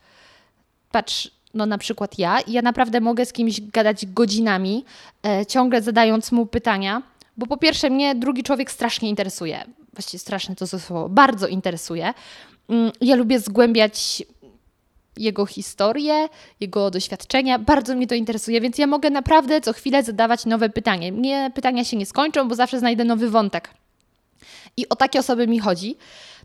patrz, 0.90 1.30
no 1.54 1.66
na 1.66 1.78
przykład 1.78 2.18
ja, 2.18 2.38
ja 2.46 2.62
naprawdę 2.62 3.00
mogę 3.00 3.26
z 3.26 3.32
kimś 3.32 3.60
gadać 3.60 4.06
godzinami, 4.06 4.84
e, 5.26 5.46
ciągle 5.46 5.82
zadając 5.82 6.32
mu 6.32 6.46
pytania, 6.46 7.02
bo 7.36 7.46
po 7.46 7.56
pierwsze 7.56 7.90
mnie 7.90 8.14
drugi 8.14 8.42
człowiek 8.42 8.70
strasznie 8.70 9.08
interesuje, 9.08 9.64
właściwie 9.92 10.18
straszne 10.18 10.56
to 10.56 10.66
słowo, 10.66 11.08
bardzo 11.08 11.46
interesuje. 11.46 12.14
Mm, 12.68 12.92
ja 13.00 13.16
lubię 13.16 13.40
zgłębiać 13.40 14.22
jego 15.16 15.46
historię, 15.46 16.28
jego 16.60 16.90
doświadczenia. 16.90 17.58
Bardzo 17.58 17.94
mnie 17.94 18.06
to 18.06 18.14
interesuje, 18.14 18.60
więc 18.60 18.78
ja 18.78 18.86
mogę 18.86 19.10
naprawdę 19.10 19.60
co 19.60 19.72
chwilę 19.72 20.02
zadawać 20.02 20.46
nowe 20.46 20.68
pytanie. 20.68 21.12
Mnie 21.12 21.50
pytania 21.54 21.84
się 21.84 21.96
nie 21.96 22.06
skończą, 22.06 22.48
bo 22.48 22.54
zawsze 22.54 22.78
znajdę 22.78 23.04
nowy 23.04 23.30
wątek. 23.30 23.70
I 24.76 24.88
o 24.88 24.96
takie 24.96 25.18
osoby 25.18 25.46
mi 25.46 25.58
chodzi. 25.58 25.96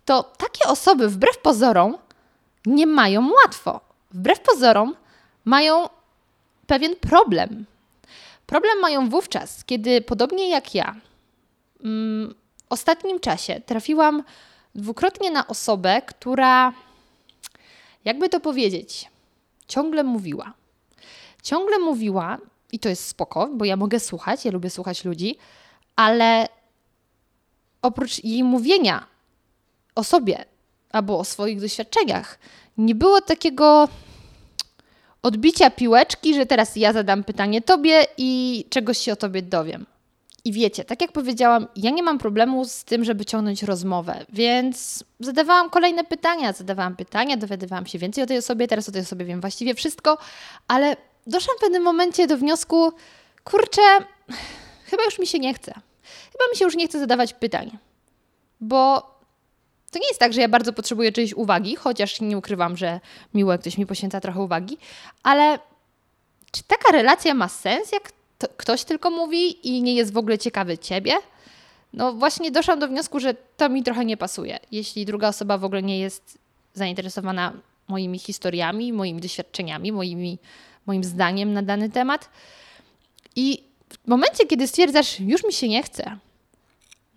To 0.05 0.23
takie 0.23 0.69
osoby, 0.69 1.09
wbrew 1.09 1.37
pozorom, 1.37 1.97
nie 2.65 2.87
mają 2.87 3.29
łatwo. 3.43 3.88
Wbrew 4.11 4.39
pozorom, 4.39 4.95
mają 5.45 5.89
pewien 6.67 6.95
problem. 6.95 7.65
Problem 8.45 8.79
mają 8.81 9.09
wówczas, 9.09 9.65
kiedy 9.65 10.01
podobnie 10.01 10.49
jak 10.49 10.75
ja, 10.75 10.95
mm, 11.83 12.35
w 12.57 12.65
ostatnim 12.69 13.19
czasie 13.19 13.61
trafiłam 13.65 14.23
dwukrotnie 14.75 15.31
na 15.31 15.47
osobę, 15.47 16.01
która 16.01 16.73
jakby 18.05 18.29
to 18.29 18.39
powiedzieć, 18.39 19.09
ciągle 19.67 20.03
mówiła. 20.03 20.53
Ciągle 21.43 21.79
mówiła, 21.79 22.37
i 22.71 22.79
to 22.79 22.89
jest 22.89 23.07
spoko, 23.07 23.49
bo 23.53 23.65
ja 23.65 23.75
mogę 23.75 23.99
słuchać, 23.99 24.45
ja 24.45 24.51
lubię 24.51 24.69
słuchać 24.69 25.05
ludzi, 25.05 25.37
ale 25.95 26.47
oprócz 27.81 28.23
jej 28.23 28.43
mówienia 28.43 29.07
o 29.95 30.03
sobie 30.03 30.45
albo 30.91 31.19
o 31.19 31.23
swoich 31.23 31.61
doświadczeniach, 31.61 32.39
nie 32.79 32.95
było 32.95 33.21
takiego 33.21 33.87
odbicia 35.23 35.69
piłeczki, 35.69 36.35
że 36.35 36.45
teraz 36.45 36.75
ja 36.75 36.93
zadam 36.93 37.23
pytanie 37.23 37.61
tobie 37.61 38.05
i 38.17 38.63
czegoś 38.69 38.97
się 38.97 39.13
o 39.13 39.15
tobie 39.15 39.41
dowiem. 39.41 39.85
I 40.45 40.51
wiecie, 40.51 40.85
tak 40.85 41.01
jak 41.01 41.11
powiedziałam, 41.11 41.67
ja 41.75 41.91
nie 41.91 42.03
mam 42.03 42.17
problemu 42.17 42.65
z 42.65 42.83
tym, 42.83 43.03
żeby 43.03 43.25
ciągnąć 43.25 43.63
rozmowę, 43.63 44.25
więc 44.29 45.03
zadawałam 45.19 45.69
kolejne 45.69 46.03
pytania, 46.03 46.53
zadawałam 46.53 46.95
pytania, 46.95 47.37
dowiadywałam 47.37 47.85
się 47.85 47.99
więcej 47.99 48.23
o 48.23 48.27
tej 48.27 48.37
osobie, 48.37 48.67
teraz 48.67 48.89
o 48.89 48.91
tej 48.91 49.01
osobie 49.01 49.25
wiem 49.25 49.41
właściwie 49.41 49.73
wszystko, 49.73 50.17
ale 50.67 50.97
doszłam 51.27 51.57
w 51.57 51.61
pewnym 51.61 51.83
momencie 51.83 52.27
do 52.27 52.37
wniosku, 52.37 52.93
kurczę, 53.43 53.81
chyba 54.85 55.03
już 55.03 55.19
mi 55.19 55.27
się 55.27 55.39
nie 55.39 55.53
chce. 55.53 55.73
Chyba 56.31 56.43
mi 56.51 56.57
się 56.57 56.65
już 56.65 56.75
nie 56.75 56.87
chce 56.87 56.99
zadawać 56.99 57.33
pytań, 57.33 57.77
bo 58.61 59.03
to 59.89 59.99
nie 59.99 60.07
jest 60.07 60.19
tak, 60.19 60.33
że 60.33 60.41
ja 60.41 60.49
bardzo 60.49 60.73
potrzebuję 60.73 61.11
czyjejś 61.11 61.33
uwagi, 61.33 61.75
chociaż 61.75 62.21
nie 62.21 62.37
ukrywam, 62.37 62.77
że 62.77 62.99
miło, 63.33 63.51
jak 63.51 63.61
ktoś 63.61 63.77
mi 63.77 63.85
poświęca 63.85 64.21
trochę 64.21 64.41
uwagi, 64.41 64.77
ale 65.23 65.59
czy 66.51 66.63
taka 66.63 66.91
relacja 66.91 67.33
ma 67.33 67.47
sens, 67.49 67.91
jak 67.91 68.11
ktoś 68.57 68.83
tylko 68.83 69.11
mówi 69.11 69.67
i 69.67 69.81
nie 69.81 69.95
jest 69.95 70.13
w 70.13 70.17
ogóle 70.17 70.37
ciekawy 70.37 70.77
ciebie, 70.77 71.13
no 71.93 72.13
właśnie 72.13 72.51
doszłam 72.51 72.79
do 72.79 72.87
wniosku, 72.87 73.19
że 73.19 73.33
to 73.57 73.69
mi 73.69 73.83
trochę 73.83 74.05
nie 74.05 74.17
pasuje. 74.17 74.59
Jeśli 74.71 75.05
druga 75.05 75.27
osoba 75.27 75.57
w 75.57 75.63
ogóle 75.63 75.83
nie 75.83 75.99
jest 75.99 76.37
zainteresowana 76.73 77.53
moimi 77.87 78.19
historiami, 78.19 78.93
moimi 78.93 79.21
doświadczeniami, 79.21 79.91
moimi, 79.91 80.37
moim 80.85 81.03
zdaniem 81.03 81.53
na 81.53 81.61
dany 81.61 81.89
temat. 81.89 82.29
I 83.35 83.63
w 83.89 84.07
momencie, 84.07 84.47
kiedy 84.47 84.67
stwierdzasz, 84.67 85.19
już 85.19 85.43
mi 85.43 85.53
się 85.53 85.67
nie 85.67 85.83
chce, 85.83 86.17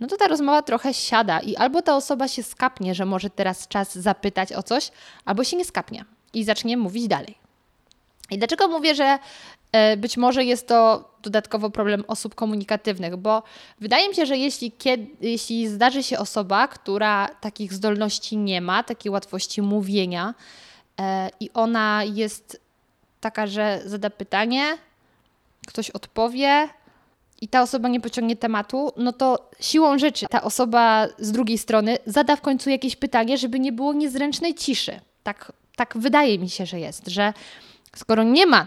no 0.02 0.08
to 0.08 0.16
ta 0.16 0.28
rozmowa 0.28 0.62
trochę 0.62 0.94
siada 0.94 1.40
i 1.40 1.56
albo 1.56 1.82
ta 1.82 1.96
osoba 1.96 2.28
się 2.28 2.42
skapnie, 2.42 2.94
że 2.94 3.06
może 3.06 3.30
teraz 3.30 3.68
czas 3.68 3.94
zapytać 3.94 4.52
o 4.52 4.62
coś, 4.62 4.90
albo 5.24 5.44
się 5.44 5.56
nie 5.56 5.64
skapnie 5.64 6.04
i 6.34 6.44
zacznie 6.44 6.76
mówić 6.76 7.08
dalej. 7.08 7.38
I 8.30 8.38
dlaczego 8.38 8.68
mówię, 8.68 8.94
że 8.94 9.18
E, 9.72 9.96
być 9.96 10.16
może 10.16 10.44
jest 10.44 10.68
to 10.68 11.08
dodatkowo 11.22 11.70
problem 11.70 12.04
osób 12.08 12.34
komunikatywnych, 12.34 13.16
bo 13.16 13.42
wydaje 13.80 14.08
mi 14.08 14.14
się, 14.14 14.26
że 14.26 14.36
jeśli, 14.36 14.72
kiedy, 14.72 15.06
jeśli 15.20 15.68
zdarzy 15.68 16.02
się 16.02 16.18
osoba, 16.18 16.68
która 16.68 17.28
takich 17.40 17.72
zdolności 17.72 18.36
nie 18.36 18.60
ma, 18.60 18.82
takiej 18.82 19.12
łatwości 19.12 19.62
mówienia 19.62 20.34
e, 21.00 21.30
i 21.40 21.50
ona 21.54 22.04
jest 22.04 22.60
taka, 23.20 23.46
że 23.46 23.82
zada 23.84 24.10
pytanie, 24.10 24.78
ktoś 25.66 25.90
odpowie 25.90 26.68
i 27.42 27.48
ta 27.48 27.62
osoba 27.62 27.88
nie 27.88 28.00
pociągnie 28.00 28.36
tematu, 28.36 28.92
no 28.96 29.12
to 29.12 29.50
siłą 29.60 29.98
rzeczy 29.98 30.26
ta 30.30 30.42
osoba 30.42 31.08
z 31.18 31.32
drugiej 31.32 31.58
strony 31.58 31.98
zada 32.06 32.36
w 32.36 32.40
końcu 32.40 32.70
jakieś 32.70 32.96
pytanie, 32.96 33.38
żeby 33.38 33.60
nie 33.60 33.72
było 33.72 33.92
niezręcznej 33.92 34.54
ciszy. 34.54 35.00
Tak, 35.22 35.52
tak 35.76 35.94
wydaje 35.98 36.38
mi 36.38 36.50
się, 36.50 36.66
że 36.66 36.80
jest, 36.80 37.08
że 37.08 37.32
skoro 37.96 38.22
nie 38.22 38.46
ma 38.46 38.66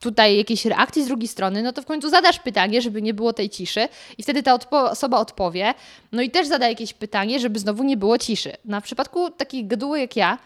tutaj 0.00 0.36
jakiejś 0.36 0.64
reakcji 0.64 1.04
z 1.04 1.06
drugiej 1.06 1.28
strony, 1.28 1.62
no 1.62 1.72
to 1.72 1.82
w 1.82 1.86
końcu 1.86 2.10
zadasz 2.10 2.38
pytanie, 2.38 2.82
żeby 2.82 3.02
nie 3.02 3.14
było 3.14 3.32
tej 3.32 3.50
ciszy 3.50 3.88
i 4.18 4.22
wtedy 4.22 4.42
ta 4.42 4.54
odpo 4.54 4.90
osoba 4.90 5.18
odpowie, 5.18 5.74
no 6.12 6.22
i 6.22 6.30
też 6.30 6.46
zada 6.46 6.68
jakieś 6.68 6.92
pytanie, 6.92 7.40
żeby 7.40 7.58
znowu 7.58 7.84
nie 7.84 7.96
było 7.96 8.18
ciszy. 8.18 8.52
No 8.64 8.80
w 8.80 8.84
przypadku 8.84 9.30
takich 9.30 9.66
gaduły 9.66 10.00
jak 10.00 10.16
ja, 10.16 10.38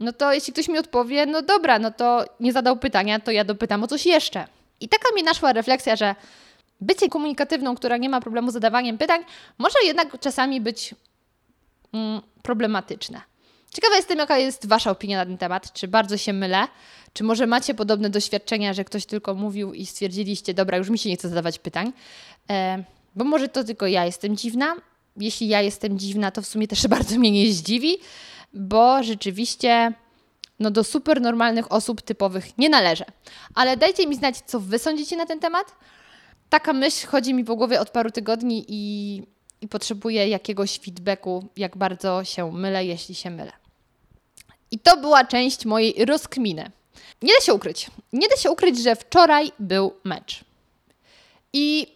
no 0.00 0.12
to 0.12 0.32
jeśli 0.32 0.52
ktoś 0.52 0.68
mi 0.68 0.78
odpowie, 0.78 1.26
no 1.26 1.42
dobra, 1.42 1.78
no 1.78 1.90
to 1.90 2.24
nie 2.40 2.52
zadał 2.52 2.76
pytania, 2.76 3.20
to 3.20 3.30
ja 3.30 3.44
dopytam 3.44 3.84
o 3.84 3.86
coś 3.86 4.06
jeszcze. 4.06 4.44
I 4.80 4.88
taka 4.88 5.14
mi 5.16 5.22
naszła 5.22 5.52
refleksja, 5.52 5.96
że 5.96 6.14
bycie 6.82 7.08
komunikatywną, 7.08 7.74
która 7.74 7.96
nie 7.96 8.08
ma 8.08 8.20
problemu 8.20 8.50
z 8.50 8.52
zadawaniem 8.52 8.98
pytań, 8.98 9.20
może 9.58 9.78
jednak 9.84 10.20
czasami 10.20 10.60
być 10.60 10.94
mm, 11.92 12.20
problematyczne. 12.42 13.20
Ciekawa 13.74 13.96
jestem, 13.96 14.18
jaka 14.18 14.38
jest 14.38 14.66
Wasza 14.66 14.90
opinia 14.90 15.16
na 15.16 15.26
ten 15.26 15.38
temat. 15.38 15.72
Czy 15.72 15.88
bardzo 15.88 16.16
się 16.16 16.32
mylę? 16.32 16.68
Czy 17.12 17.24
może 17.24 17.46
macie 17.46 17.74
podobne 17.74 18.10
doświadczenia, 18.10 18.74
że 18.74 18.84
ktoś 18.84 19.06
tylko 19.06 19.34
mówił 19.34 19.74
i 19.74 19.86
stwierdziliście, 19.86 20.54
dobra, 20.54 20.78
już 20.78 20.90
mi 20.90 20.98
się 20.98 21.08
nie 21.08 21.16
chce 21.16 21.28
zadawać 21.28 21.58
pytań? 21.58 21.92
E, 22.50 22.84
bo 23.16 23.24
może 23.24 23.48
to 23.48 23.64
tylko 23.64 23.86
ja 23.86 24.04
jestem 24.04 24.36
dziwna. 24.36 24.76
Jeśli 25.16 25.48
ja 25.48 25.62
jestem 25.62 25.98
dziwna, 25.98 26.30
to 26.30 26.42
w 26.42 26.46
sumie 26.46 26.68
też 26.68 26.86
bardzo 26.96 27.18
mnie 27.18 27.30
nie 27.30 27.52
zdziwi, 27.52 27.98
bo 28.54 29.02
rzeczywiście 29.02 29.92
no 30.60 30.70
do 30.70 30.84
super 30.84 31.20
normalnych 31.20 31.72
osób 31.72 32.02
typowych 32.02 32.58
nie 32.58 32.68
należę. 32.68 33.04
Ale 33.54 33.76
dajcie 33.76 34.06
mi 34.06 34.16
znać, 34.16 34.38
co 34.46 34.60
Wy 34.60 34.78
sądzicie 34.78 35.16
na 35.16 35.26
ten 35.26 35.40
temat. 35.40 35.74
Taka 36.52 36.72
myśl 36.72 37.06
chodzi 37.06 37.34
mi 37.34 37.44
po 37.44 37.56
głowie 37.56 37.80
od 37.80 37.90
paru 37.90 38.10
tygodni 38.10 38.64
i, 38.68 39.22
i 39.60 39.68
potrzebuję 39.68 40.28
jakiegoś 40.28 40.78
feedbacku, 40.78 41.48
jak 41.56 41.76
bardzo 41.76 42.24
się 42.24 42.52
mylę, 42.52 42.84
jeśli 42.84 43.14
się 43.14 43.30
mylę. 43.30 43.52
I 44.70 44.78
to 44.78 44.96
była 44.96 45.24
część 45.24 45.64
mojej 45.64 46.04
rozkminy. 46.04 46.70
Nie 47.22 47.34
da 47.34 47.40
się 47.40 47.54
ukryć. 47.54 47.90
Nie 48.12 48.28
da 48.28 48.36
się 48.36 48.50
ukryć, 48.50 48.78
że 48.78 48.96
wczoraj 48.96 49.52
był 49.58 49.94
mecz. 50.04 50.44
I 51.52 51.86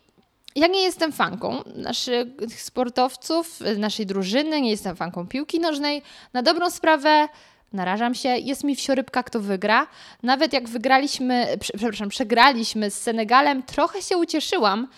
ja 0.54 0.66
nie 0.66 0.82
jestem 0.82 1.12
fanką 1.12 1.62
naszych 1.74 2.26
sportowców, 2.58 3.60
naszej 3.78 4.06
drużyny, 4.06 4.60
nie 4.60 4.70
jestem 4.70 4.96
fanką 4.96 5.28
piłki 5.28 5.60
nożnej. 5.60 6.02
Na 6.32 6.42
dobrą 6.42 6.70
sprawę 6.70 7.28
narażam 7.72 8.14
się, 8.14 8.28
jest 8.28 8.64
mi 8.64 8.76
wsiorybka, 8.76 9.22
kto 9.22 9.40
wygra. 9.40 9.86
Nawet 10.22 10.52
jak 10.52 10.68
wygraliśmy, 10.68 11.46
przepraszam, 11.60 12.08
przegraliśmy 12.08 12.90
z 12.90 13.02
Senegalem, 13.02 13.62
trochę 13.62 14.02
się 14.02 14.16
ucieszyłam, 14.16 14.88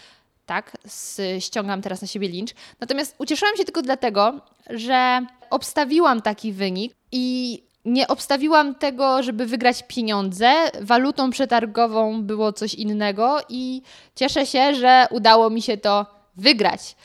tak, 0.47 0.77
ściągam 1.39 1.83
teraz 1.83 2.03
na 2.03 2.09
siebie 2.09 2.29
lincz. 2.29 2.51
Natomiast 2.81 3.15
ucieszyłam 3.19 3.57
się 3.57 3.65
tylko 3.65 3.83
dlatego, 3.83 4.41
że 4.71 5.27
obstawiłam 5.51 6.23
taki 6.23 6.53
wynik 6.53 6.95
i 7.13 7.63
nie 7.85 8.09
obstawiłam 8.09 8.75
tego, 8.75 9.23
żeby 9.23 9.47
wygrać 9.47 9.85
pieniądze. 9.89 10.53
Walutą 10.81 11.31
przetargową 11.31 12.23
było 12.23 12.53
coś 12.53 12.75
innego 12.75 13.39
i 13.49 13.83
cieszę 14.15 14.47
się, 14.47 14.75
że 14.75 15.07
udało 15.11 15.51
mi 15.51 15.63
się 15.63 15.77
to 15.77 16.07
wygrać. 16.37 16.97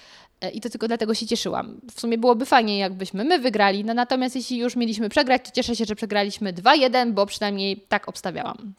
E, 0.44 0.50
I 0.50 0.62
to 0.62 0.70
tylko 0.70 0.88
dlatego 0.88 1.14
się 1.14 1.28
cieszyłam. 1.28 1.82
W 1.96 2.00
sumie 2.00 2.18
byłoby 2.18 2.46
fajnie, 2.46 2.78
jakbyśmy 2.78 3.24
my 3.24 3.40
wygrali, 3.40 3.86
no 3.86 3.94
natomiast 3.94 4.36
jeśli 4.36 4.58
już 4.58 4.76
mieliśmy 4.76 5.10
przegrać, 5.10 5.42
to 5.46 5.52
cieszę 5.52 5.76
się, 5.76 5.86
że 5.86 5.96
przegraliśmy 5.96 6.54
2-1, 6.54 7.12
bo 7.12 7.26
przynajmniej 7.26 7.78
tak 7.90 8.10
obstawiałam. 8.10 8.74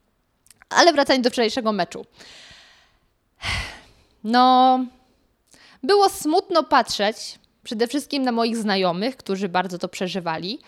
Ale 0.69 0.93
wracając 0.93 1.25
do 1.25 1.31
wczorajszego 1.31 1.73
meczu. 1.73 2.07
No, 4.25 4.79
Było 5.85 6.09
smutno 6.09 6.63
patrzeć, 6.63 7.17
przede 7.63 7.87
wszystkim 7.87 8.23
na 8.23 8.33
moich 8.33 8.57
znajomych, 8.57 9.17
którzy 9.17 9.49
bardzo 9.49 9.79
to 9.79 9.89
przeżywali. 9.89 10.59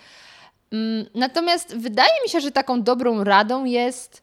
Mm, 0.72 1.06
natomiast 1.14 1.76
wydaje 1.76 2.22
mi 2.24 2.28
się, 2.28 2.40
że 2.40 2.50
taką 2.52 2.82
dobrą 2.82 3.24
radą 3.24 3.64
jest 3.64 4.22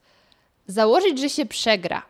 założyć, 0.67 1.19
że 1.19 1.29
się 1.29 1.45
przegra. 1.45 2.05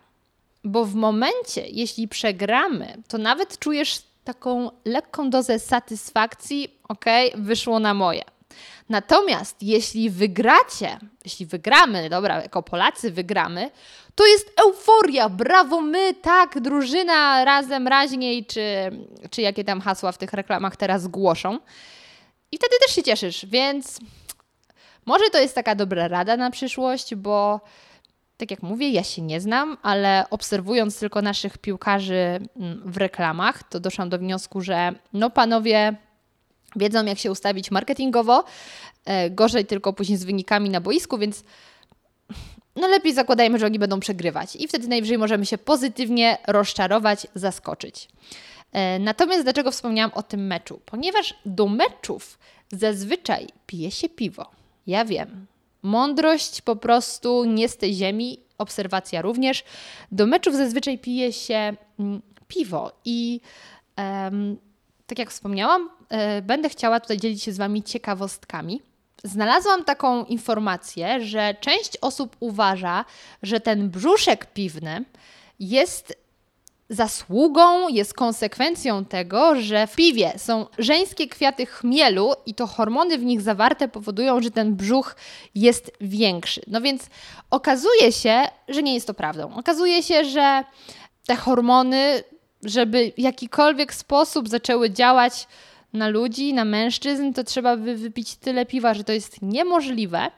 Bo 0.64 0.86
w 0.86 0.96
momencie, 0.96 1.68
jeśli 1.68 2.08
przegramy, 2.08 2.98
to 3.08 3.18
nawet 3.18 3.60
czujesz 3.60 4.02
taką 4.24 4.72
lekką 4.86 5.30
dozę 5.30 5.60
satysfakcji, 5.60 6.80
ok, 6.88 7.06
wyszło 7.36 7.80
na 7.80 7.94
moje. 7.94 8.24
Natomiast 8.90 9.64
jeśli 9.64 10.10
wygracie, 10.10 11.00
jeśli 11.26 11.46
wygramy, 11.46 12.10
dobra, 12.10 12.42
jako 12.42 12.64
Polacy 12.64 13.12
wygramy, 13.12 13.72
to 14.16 14.26
jest 14.26 14.54
euforia, 14.66 15.30
brawo 15.30 15.82
my, 15.82 16.14
tak, 16.14 16.60
drużyna 16.60 17.46
razem, 17.46 17.88
raźniej, 17.88 18.46
czy, 18.46 18.66
czy 19.30 19.42
jakie 19.42 19.64
tam 19.64 19.82
hasła 19.82 20.12
w 20.12 20.18
tych 20.18 20.34
reklamach 20.34 20.76
teraz 20.76 21.08
głoszą. 21.08 21.60
I 22.52 22.58
wtedy 22.58 22.76
też 22.82 22.96
się 22.96 23.04
cieszysz, 23.04 23.46
więc 23.46 24.00
może 25.06 25.30
to 25.30 25.40
jest 25.40 25.56
taka 25.56 25.76
dobra 25.76 26.08
rada 26.08 26.38
na 26.38 26.52
przyszłość, 26.52 27.16
bo 27.16 27.62
tak 28.38 28.52
jak 28.52 28.64
mówię, 28.64 28.90
ja 28.90 29.04
się 29.04 29.22
nie 29.22 29.42
znam, 29.42 29.78
ale 29.82 30.26
obserwując 30.30 31.00
tylko 31.00 31.22
naszych 31.22 31.58
piłkarzy 31.58 32.40
mm, 32.56 32.82
w 32.86 32.98
reklamach, 32.98 33.64
to 33.64 33.80
doszłam 33.80 34.10
do 34.10 34.20
wniosku, 34.20 34.62
że 34.62 34.92
no 35.14 35.30
panowie 35.30 35.96
wiedzą, 36.76 37.06
jak 37.06 37.18
się 37.18 37.32
ustawić 37.32 37.72
marketingowo. 37.72 38.44
E, 39.06 39.30
gorzej 39.30 39.66
tylko 39.66 39.94
później 39.94 40.18
z 40.18 40.24
wynikami 40.24 40.70
na 40.70 40.82
boisku, 40.82 41.18
więc 41.18 41.44
no 42.76 42.88
lepiej 42.88 43.14
zakładajmy, 43.14 43.60
że 43.60 43.66
oni 43.66 43.80
będą 43.80 44.00
przegrywać. 44.00 44.56
I 44.56 44.68
wtedy 44.68 44.88
najwyżej 44.88 45.18
możemy 45.18 45.46
się 45.46 45.58
pozytywnie 45.58 46.38
rozczarować, 46.48 47.28
zaskoczyć. 47.36 48.08
E, 48.72 49.00
natomiast 49.00 49.44
dlaczego 49.44 49.72
wspomniałam 49.72 50.12
o 50.14 50.24
tym 50.24 50.48
meczu? 50.48 50.80
Ponieważ 50.86 51.36
do 51.46 51.68
meczów 51.68 52.40
zazwyczaj 52.72 53.48
pije 53.68 53.92
się 53.92 54.10
piwo. 54.10 54.52
Ja 54.88 55.06
wiem. 55.06 55.46
Mądrość 55.84 56.62
po 56.62 56.76
prostu 56.76 57.46
nie 57.46 57.70
z 57.70 57.78
tej 57.78 57.94
ziemi, 57.94 58.40
obserwacja 58.58 59.22
również. 59.22 59.64
Do 60.12 60.28
meczów 60.28 60.56
zazwyczaj 60.56 61.00
pije 61.00 61.34
się 61.34 61.76
mm, 62.00 62.22
piwo 62.48 62.92
i 63.06 63.42
um, 63.98 64.58
tak 65.08 65.20
jak 65.20 65.30
wspomniałam, 65.30 65.90
e, 66.10 66.42
będę 66.42 66.70
chciała 66.70 67.00
tutaj 67.00 67.18
dzielić 67.18 67.44
się 67.44 67.52
z 67.52 67.58
Wami 67.58 67.84
ciekawostkami. 67.84 68.82
Znalazłam 69.24 69.84
taką 69.84 70.26
informację, 70.26 71.22
że 71.22 71.56
część 71.60 71.98
osób 72.02 72.36
uważa, 72.40 73.06
że 73.44 73.60
ten 73.60 73.90
brzuszek 73.90 74.54
piwny 74.54 75.06
jest 75.60 76.23
zasługą, 76.94 77.88
jest 77.88 78.14
konsekwencją 78.14 79.06
tego, 79.06 79.62
że 79.62 79.88
w 79.88 79.96
piwie 79.96 80.34
są 80.38 80.66
żeńskie 80.78 81.28
kwiaty 81.28 81.66
chmielu 81.66 82.34
i 82.46 82.54
to 82.54 82.68
hormony 82.68 83.18
w 83.18 83.26
nich 83.26 83.42
zawarte 83.42 83.88
powodują, 83.88 84.42
że 84.42 84.52
ten 84.52 84.76
brzuch 84.76 85.16
jest 85.56 85.92
większy. 86.02 86.62
No 86.68 86.82
więc 86.82 87.04
okazuje 87.50 88.12
się, 88.12 88.42
że 88.68 88.84
nie 88.84 88.94
jest 88.94 89.08
to 89.08 89.14
prawdą. 89.14 89.56
Okazuje 89.56 90.04
się, 90.04 90.26
że 90.26 90.64
te 91.26 91.36
hormony 91.36 92.24
żeby 92.64 93.12
w 93.18 93.20
jakikolwiek 93.20 93.94
sposób 93.94 94.50
zaczęły 94.50 94.90
działać 94.90 95.48
na 95.94 96.08
ludzi, 96.08 96.54
na 96.54 96.66
mężczyzn, 96.66 97.34
to 97.34 97.44
trzeba 97.44 97.78
by 97.78 97.96
wypić 97.96 98.36
tyle 98.36 98.66
piwa, 98.66 98.94
że 98.94 99.04
to 99.04 99.12
jest 99.12 99.42
niemożliwe. 99.42 100.32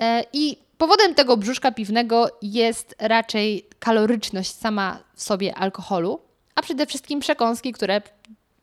E, 0.00 0.24
I 0.32 0.56
powodem 0.80 1.14
tego 1.14 1.36
brzuszka 1.36 1.72
piwnego 1.72 2.38
jest 2.42 2.94
raczej 2.98 3.66
kaloryczność 3.78 4.54
sama 4.54 4.98
w 5.14 5.22
sobie 5.22 5.54
alkoholu, 5.54 6.20
a 6.54 6.62
przede 6.62 6.86
wszystkim 6.86 7.20
przekąski, 7.20 7.72
które 7.72 8.02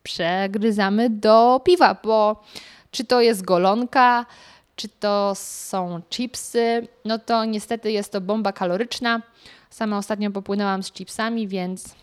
przegryzamy 0.03 1.09
do 1.09 1.61
piwa, 1.65 1.95
bo 2.03 2.43
czy 2.91 3.05
to 3.05 3.21
jest 3.21 3.41
golonka, 3.41 4.25
czy 4.75 4.89
to 4.89 5.33
są 5.35 6.01
chipsy, 6.09 6.87
no 7.05 7.19
to 7.19 7.45
niestety 7.45 7.91
jest 7.91 8.11
to 8.11 8.21
bomba 8.21 8.53
kaloryczna. 8.53 9.21
Sama 9.69 9.97
ostatnio 9.97 10.31
popłynęłam 10.31 10.83
z 10.83 10.91
chipsami, 10.91 11.47
więc 11.47 11.95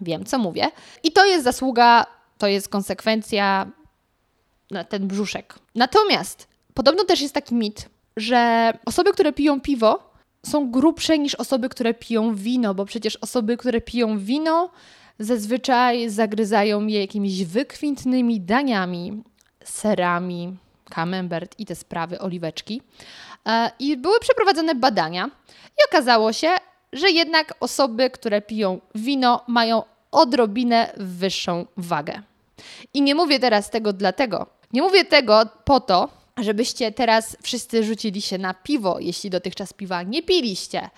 wiem, 0.00 0.24
co 0.24 0.38
mówię. 0.38 0.70
I 1.02 1.12
to 1.12 1.26
jest 1.26 1.44
zasługa, 1.44 2.06
to 2.38 2.46
jest 2.46 2.68
konsekwencja 2.68 3.66
na 4.70 4.84
ten 4.84 5.08
brzuszek. 5.08 5.54
Natomiast 5.74 6.48
podobno 6.74 7.04
też 7.04 7.20
jest 7.20 7.34
taki 7.34 7.54
mit, 7.54 7.88
że 8.16 8.72
osoby, 8.86 9.12
które 9.12 9.32
piją 9.32 9.60
piwo, 9.60 10.10
są 10.46 10.70
grubsze 10.70 11.18
niż 11.18 11.34
osoby, 11.34 11.68
które 11.68 11.94
piją 11.94 12.34
wino, 12.34 12.74
bo 12.74 12.84
przecież 12.84 13.16
osoby, 13.16 13.56
które 13.56 13.80
piją 13.80 14.18
wino, 14.18 14.70
zazwyczaj 15.18 16.10
zagryzają 16.10 16.86
je 16.86 17.00
jakimiś 17.00 17.44
wykwintnymi 17.44 18.40
daniami, 18.40 19.22
serami, 19.64 20.56
camembert 20.90 21.54
i 21.58 21.66
te 21.66 21.74
sprawy, 21.74 22.18
oliweczki. 22.18 22.82
E, 23.46 23.70
I 23.78 23.96
były 23.96 24.20
przeprowadzone 24.20 24.74
badania 24.74 25.30
i 25.68 25.80
okazało 25.90 26.32
się, 26.32 26.48
że 26.92 27.10
jednak 27.10 27.54
osoby, 27.60 28.10
które 28.10 28.42
piją 28.42 28.80
wino, 28.94 29.44
mają 29.46 29.82
odrobinę 30.10 30.92
wyższą 30.96 31.66
wagę. 31.76 32.22
I 32.94 33.02
nie 33.02 33.14
mówię 33.14 33.38
teraz 33.40 33.70
tego 33.70 33.92
dlatego, 33.92 34.46
nie 34.72 34.82
mówię 34.82 35.04
tego 35.04 35.42
po 35.64 35.80
to, 35.80 36.08
żebyście 36.42 36.92
teraz 36.92 37.36
wszyscy 37.42 37.84
rzucili 37.84 38.22
się 38.22 38.38
na 38.38 38.54
piwo, 38.54 39.00
jeśli 39.00 39.30
dotychczas 39.30 39.72
piwa 39.72 40.02
nie 40.02 40.22
piliście, 40.22 40.90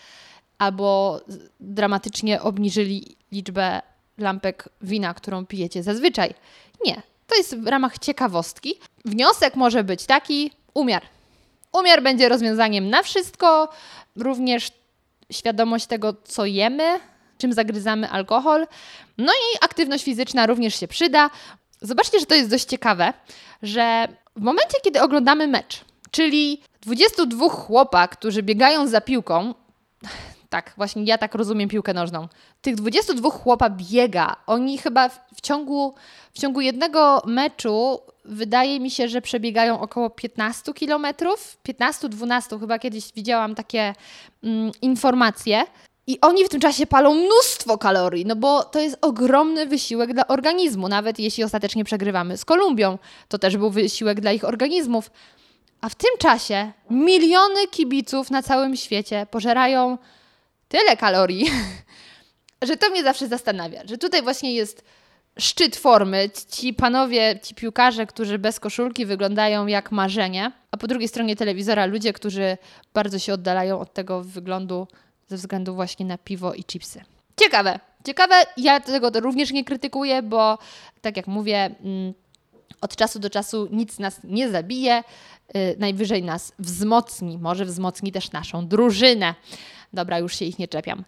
albo 0.58 1.20
dramatycznie 1.60 2.42
obniżyli 2.42 3.16
liczbę 3.32 3.82
lampek 4.18 4.68
wina, 4.82 5.14
którą 5.14 5.46
pijecie 5.46 5.82
zazwyczaj. 5.82 6.34
Nie, 6.86 7.02
to 7.26 7.36
jest 7.36 7.56
w 7.56 7.66
ramach 7.66 7.98
ciekawostki. 7.98 8.74
Wniosek 9.04 9.56
może 9.56 9.84
być 9.84 10.06
taki: 10.06 10.50
umiar. 10.74 11.02
Umiar 11.72 12.02
będzie 12.02 12.28
rozwiązaniem 12.28 12.90
na 12.90 13.02
wszystko, 13.02 13.68
również 14.16 14.72
świadomość 15.32 15.86
tego, 15.86 16.14
co 16.24 16.46
jemy, 16.46 17.00
czym 17.38 17.52
zagryzamy 17.52 18.10
alkohol. 18.10 18.66
No 19.18 19.32
i 19.32 19.64
aktywność 19.64 20.04
fizyczna 20.04 20.46
również 20.46 20.80
się 20.80 20.88
przyda. 20.88 21.30
Zobaczcie, 21.80 22.20
że 22.20 22.26
to 22.26 22.34
jest 22.34 22.50
dość 22.50 22.64
ciekawe, 22.64 23.12
że 23.62 24.08
w 24.36 24.40
momencie, 24.40 24.78
kiedy 24.82 25.02
oglądamy 25.02 25.48
mecz, 25.48 25.84
czyli 26.10 26.62
22 26.80 27.48
chłopa, 27.48 28.08
którzy 28.08 28.42
biegają 28.42 28.86
za 28.86 29.00
piłką, 29.00 29.54
tak, 30.50 30.72
właśnie 30.76 31.04
ja 31.04 31.18
tak 31.18 31.34
rozumiem 31.34 31.68
piłkę 31.68 31.94
nożną. 31.94 32.28
Tych 32.62 32.74
22 32.74 33.30
chłopa 33.30 33.70
biega. 33.70 34.36
Oni 34.46 34.78
chyba 34.78 35.08
w, 35.08 35.40
ciągu, 35.42 35.94
w 36.32 36.38
ciągu 36.38 36.60
jednego 36.60 37.22
meczu 37.26 38.00
wydaje 38.24 38.80
mi 38.80 38.90
się, 38.90 39.08
że 39.08 39.20
przebiegają 39.20 39.80
około 39.80 40.10
15 40.10 40.74
kilometrów. 40.74 41.58
15-12 41.68 42.60
chyba 42.60 42.78
kiedyś 42.78 43.12
widziałam 43.12 43.54
takie 43.54 43.94
mm, 44.44 44.72
informacje. 44.82 45.64
I 46.06 46.20
oni 46.20 46.44
w 46.44 46.48
tym 46.48 46.60
czasie 46.60 46.86
palą 46.86 47.14
mnóstwo 47.14 47.78
kalorii, 47.78 48.26
no 48.26 48.36
bo 48.36 48.64
to 48.64 48.80
jest 48.80 48.98
ogromny 49.00 49.66
wysiłek 49.66 50.14
dla 50.14 50.26
organizmu. 50.26 50.88
Nawet 50.88 51.18
jeśli 51.18 51.44
ostatecznie 51.44 51.84
przegrywamy 51.84 52.36
z 52.36 52.44
Kolumbią, 52.44 52.98
to 53.28 53.38
też 53.38 53.56
był 53.56 53.70
wysiłek 53.70 54.20
dla 54.20 54.32
ich 54.32 54.44
organizmów. 54.44 55.10
A 55.80 55.88
w 55.88 55.94
tym 55.94 56.10
czasie 56.18 56.72
miliony 56.90 57.66
kibiców 57.70 58.30
na 58.30 58.42
całym 58.42 58.76
świecie 58.76 59.26
pożerają 59.30 59.98
tyle 60.68 60.96
kalorii, 60.96 61.50
że 62.68 62.76
to 62.76 62.90
mnie 62.90 63.02
zawsze 63.02 63.28
zastanawia, 63.28 63.82
że 63.86 63.98
tutaj 63.98 64.22
właśnie 64.22 64.54
jest 64.54 64.84
szczyt 65.38 65.76
formy. 65.76 66.30
Ci 66.50 66.74
panowie, 66.74 67.40
ci 67.42 67.54
piłkarze, 67.54 68.06
którzy 68.06 68.38
bez 68.38 68.60
koszulki 68.60 69.06
wyglądają 69.06 69.66
jak 69.66 69.92
marzenie, 69.92 70.52
a 70.70 70.76
po 70.76 70.86
drugiej 70.86 71.08
stronie 71.08 71.36
telewizora 71.36 71.86
ludzie, 71.86 72.12
którzy 72.12 72.58
bardzo 72.94 73.18
się 73.18 73.34
oddalają 73.34 73.80
od 73.80 73.92
tego 73.92 74.22
wyglądu 74.22 74.86
ze 75.32 75.36
względu 75.36 75.74
właśnie 75.74 76.06
na 76.06 76.18
piwo 76.18 76.54
i 76.54 76.64
chipsy. 76.64 77.04
Ciekawe, 77.40 77.80
ciekawe. 78.04 78.34
Ja 78.56 78.80
tego 78.80 79.10
również 79.20 79.50
nie 79.50 79.64
krytykuję, 79.64 80.22
bo 80.22 80.58
tak 81.00 81.16
jak 81.16 81.26
mówię, 81.26 81.74
mm, 81.84 82.14
od 82.80 82.96
czasu 82.96 83.18
do 83.18 83.30
czasu 83.30 83.68
nic 83.70 83.98
nas 83.98 84.20
nie 84.24 84.50
zabije, 84.50 85.04
y, 85.56 85.76
najwyżej 85.78 86.22
nas 86.22 86.52
wzmocni, 86.58 87.38
może 87.38 87.64
wzmocni 87.64 88.12
też 88.12 88.32
naszą 88.32 88.68
drużynę. 88.68 89.34
Dobra, 89.92 90.18
już 90.18 90.36
się 90.36 90.44
ich 90.44 90.58
nie 90.58 90.68
czepiam. 90.68 91.04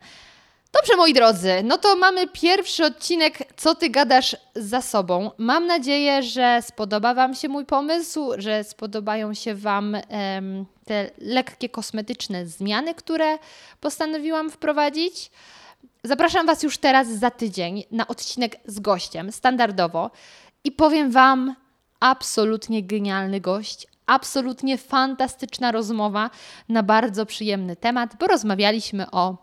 Dobrze, 0.73 0.97
moi 0.97 1.13
drodzy, 1.15 1.53
no 1.65 1.79
to 1.79 1.97
mamy 1.97 2.29
pierwszy 2.29 2.85
odcinek 2.85 3.39
Co 3.57 3.75
ty 3.75 3.91
gadasz 3.91 4.37
za 4.55 4.83
sobą. 4.83 5.31
Mam 5.39 5.67
nadzieję, 5.67 6.23
że 6.23 6.61
spodoba 6.63 7.15
Wam 7.15 7.35
się 7.35 7.49
mój 7.49 7.67
pomysł, 7.67 8.33
że 8.39 8.65
spodobają 8.65 9.35
się 9.35 9.55
Wam 9.55 9.95
em, 9.95 10.67
te 10.85 11.11
lekkie 11.19 11.69
kosmetyczne 11.69 12.47
zmiany, 12.47 12.95
które 12.95 13.39
postanowiłam 13.81 14.51
wprowadzić. 14.51 15.31
Zapraszam 16.05 16.47
Was 16.47 16.63
już 16.63 16.79
teraz 16.79 17.09
za 17.09 17.31
tydzień 17.31 17.85
na 17.91 18.07
odcinek 18.09 18.57
z 18.67 18.81
gościem, 18.81 19.33
standardowo. 19.33 20.11
I 20.65 20.73
powiem 20.73 21.11
Wam, 21.11 21.57
absolutnie 22.01 22.83
genialny 22.83 23.41
gość, 23.41 23.87
absolutnie 24.07 24.79
fantastyczna 24.79 25.73
rozmowa 25.73 26.31
na 26.69 26.83
bardzo 26.83 27.27
przyjemny 27.27 27.77
temat, 27.77 28.17
bo 28.21 28.27
rozmawialiśmy 28.27 29.11
o 29.11 29.37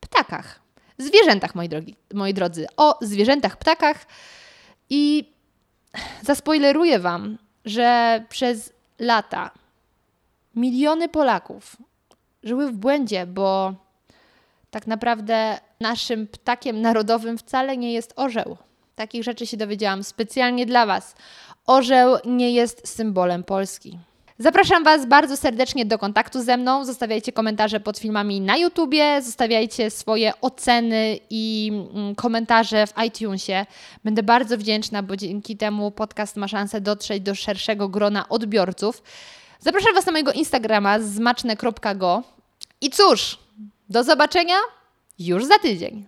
ptakach. 0.00 0.60
zwierzętach, 0.98 1.54
moi, 1.54 1.68
drogi, 1.68 1.96
moi 2.14 2.34
drodzy, 2.34 2.66
o 2.76 2.98
zwierzętach, 3.00 3.56
ptakach 3.56 4.06
i 4.90 5.32
zaspoileruję 6.22 6.98
Wam, 6.98 7.38
że 7.64 8.24
przez 8.28 8.72
lata 8.98 9.50
miliony 10.56 11.08
Polaków 11.08 11.76
żyły 12.42 12.72
w 12.72 12.76
błędzie, 12.76 13.26
bo 13.26 13.74
tak 14.70 14.86
naprawdę 14.86 15.58
naszym 15.80 16.26
ptakiem 16.26 16.80
narodowym 16.80 17.38
wcale 17.38 17.76
nie 17.76 17.92
jest 17.92 18.12
orzeł. 18.16 18.56
Takich 18.94 19.24
rzeczy 19.24 19.46
się 19.46 19.56
dowiedziałam 19.56 20.04
specjalnie 20.04 20.66
dla 20.66 20.86
Was. 20.86 21.14
Orzeł 21.66 22.16
nie 22.24 22.52
jest 22.52 22.88
symbolem 22.88 23.44
Polski. 23.44 23.98
Zapraszam 24.40 24.84
Was 24.84 25.06
bardzo 25.06 25.36
serdecznie 25.36 25.86
do 25.86 25.98
kontaktu 25.98 26.42
ze 26.42 26.56
mną. 26.56 26.84
Zostawiajcie 26.84 27.32
komentarze 27.32 27.80
pod 27.80 27.98
filmami 27.98 28.40
na 28.40 28.56
YouTubie, 28.56 29.22
zostawiajcie 29.22 29.90
swoje 29.90 30.32
oceny 30.40 31.18
i 31.30 31.72
mm, 31.94 32.14
komentarze 32.14 32.86
w 32.86 32.92
iTunesie. 33.06 33.66
Będę 34.04 34.22
bardzo 34.22 34.58
wdzięczna, 34.58 35.02
bo 35.02 35.16
dzięki 35.16 35.56
temu 35.56 35.90
podcast 35.90 36.36
ma 36.36 36.48
szansę 36.48 36.80
dotrzeć 36.80 37.22
do 37.22 37.34
szerszego 37.34 37.88
grona 37.88 38.28
odbiorców. 38.28 39.02
Zapraszam 39.60 39.94
Was 39.94 40.06
na 40.06 40.12
mojego 40.12 40.32
Instagrama 40.32 41.00
zmaczne.go. 41.00 42.22
I 42.80 42.90
cóż, 42.90 43.38
do 43.88 44.04
zobaczenia 44.04 44.56
już 45.18 45.44
za 45.44 45.58
tydzień. 45.58 46.06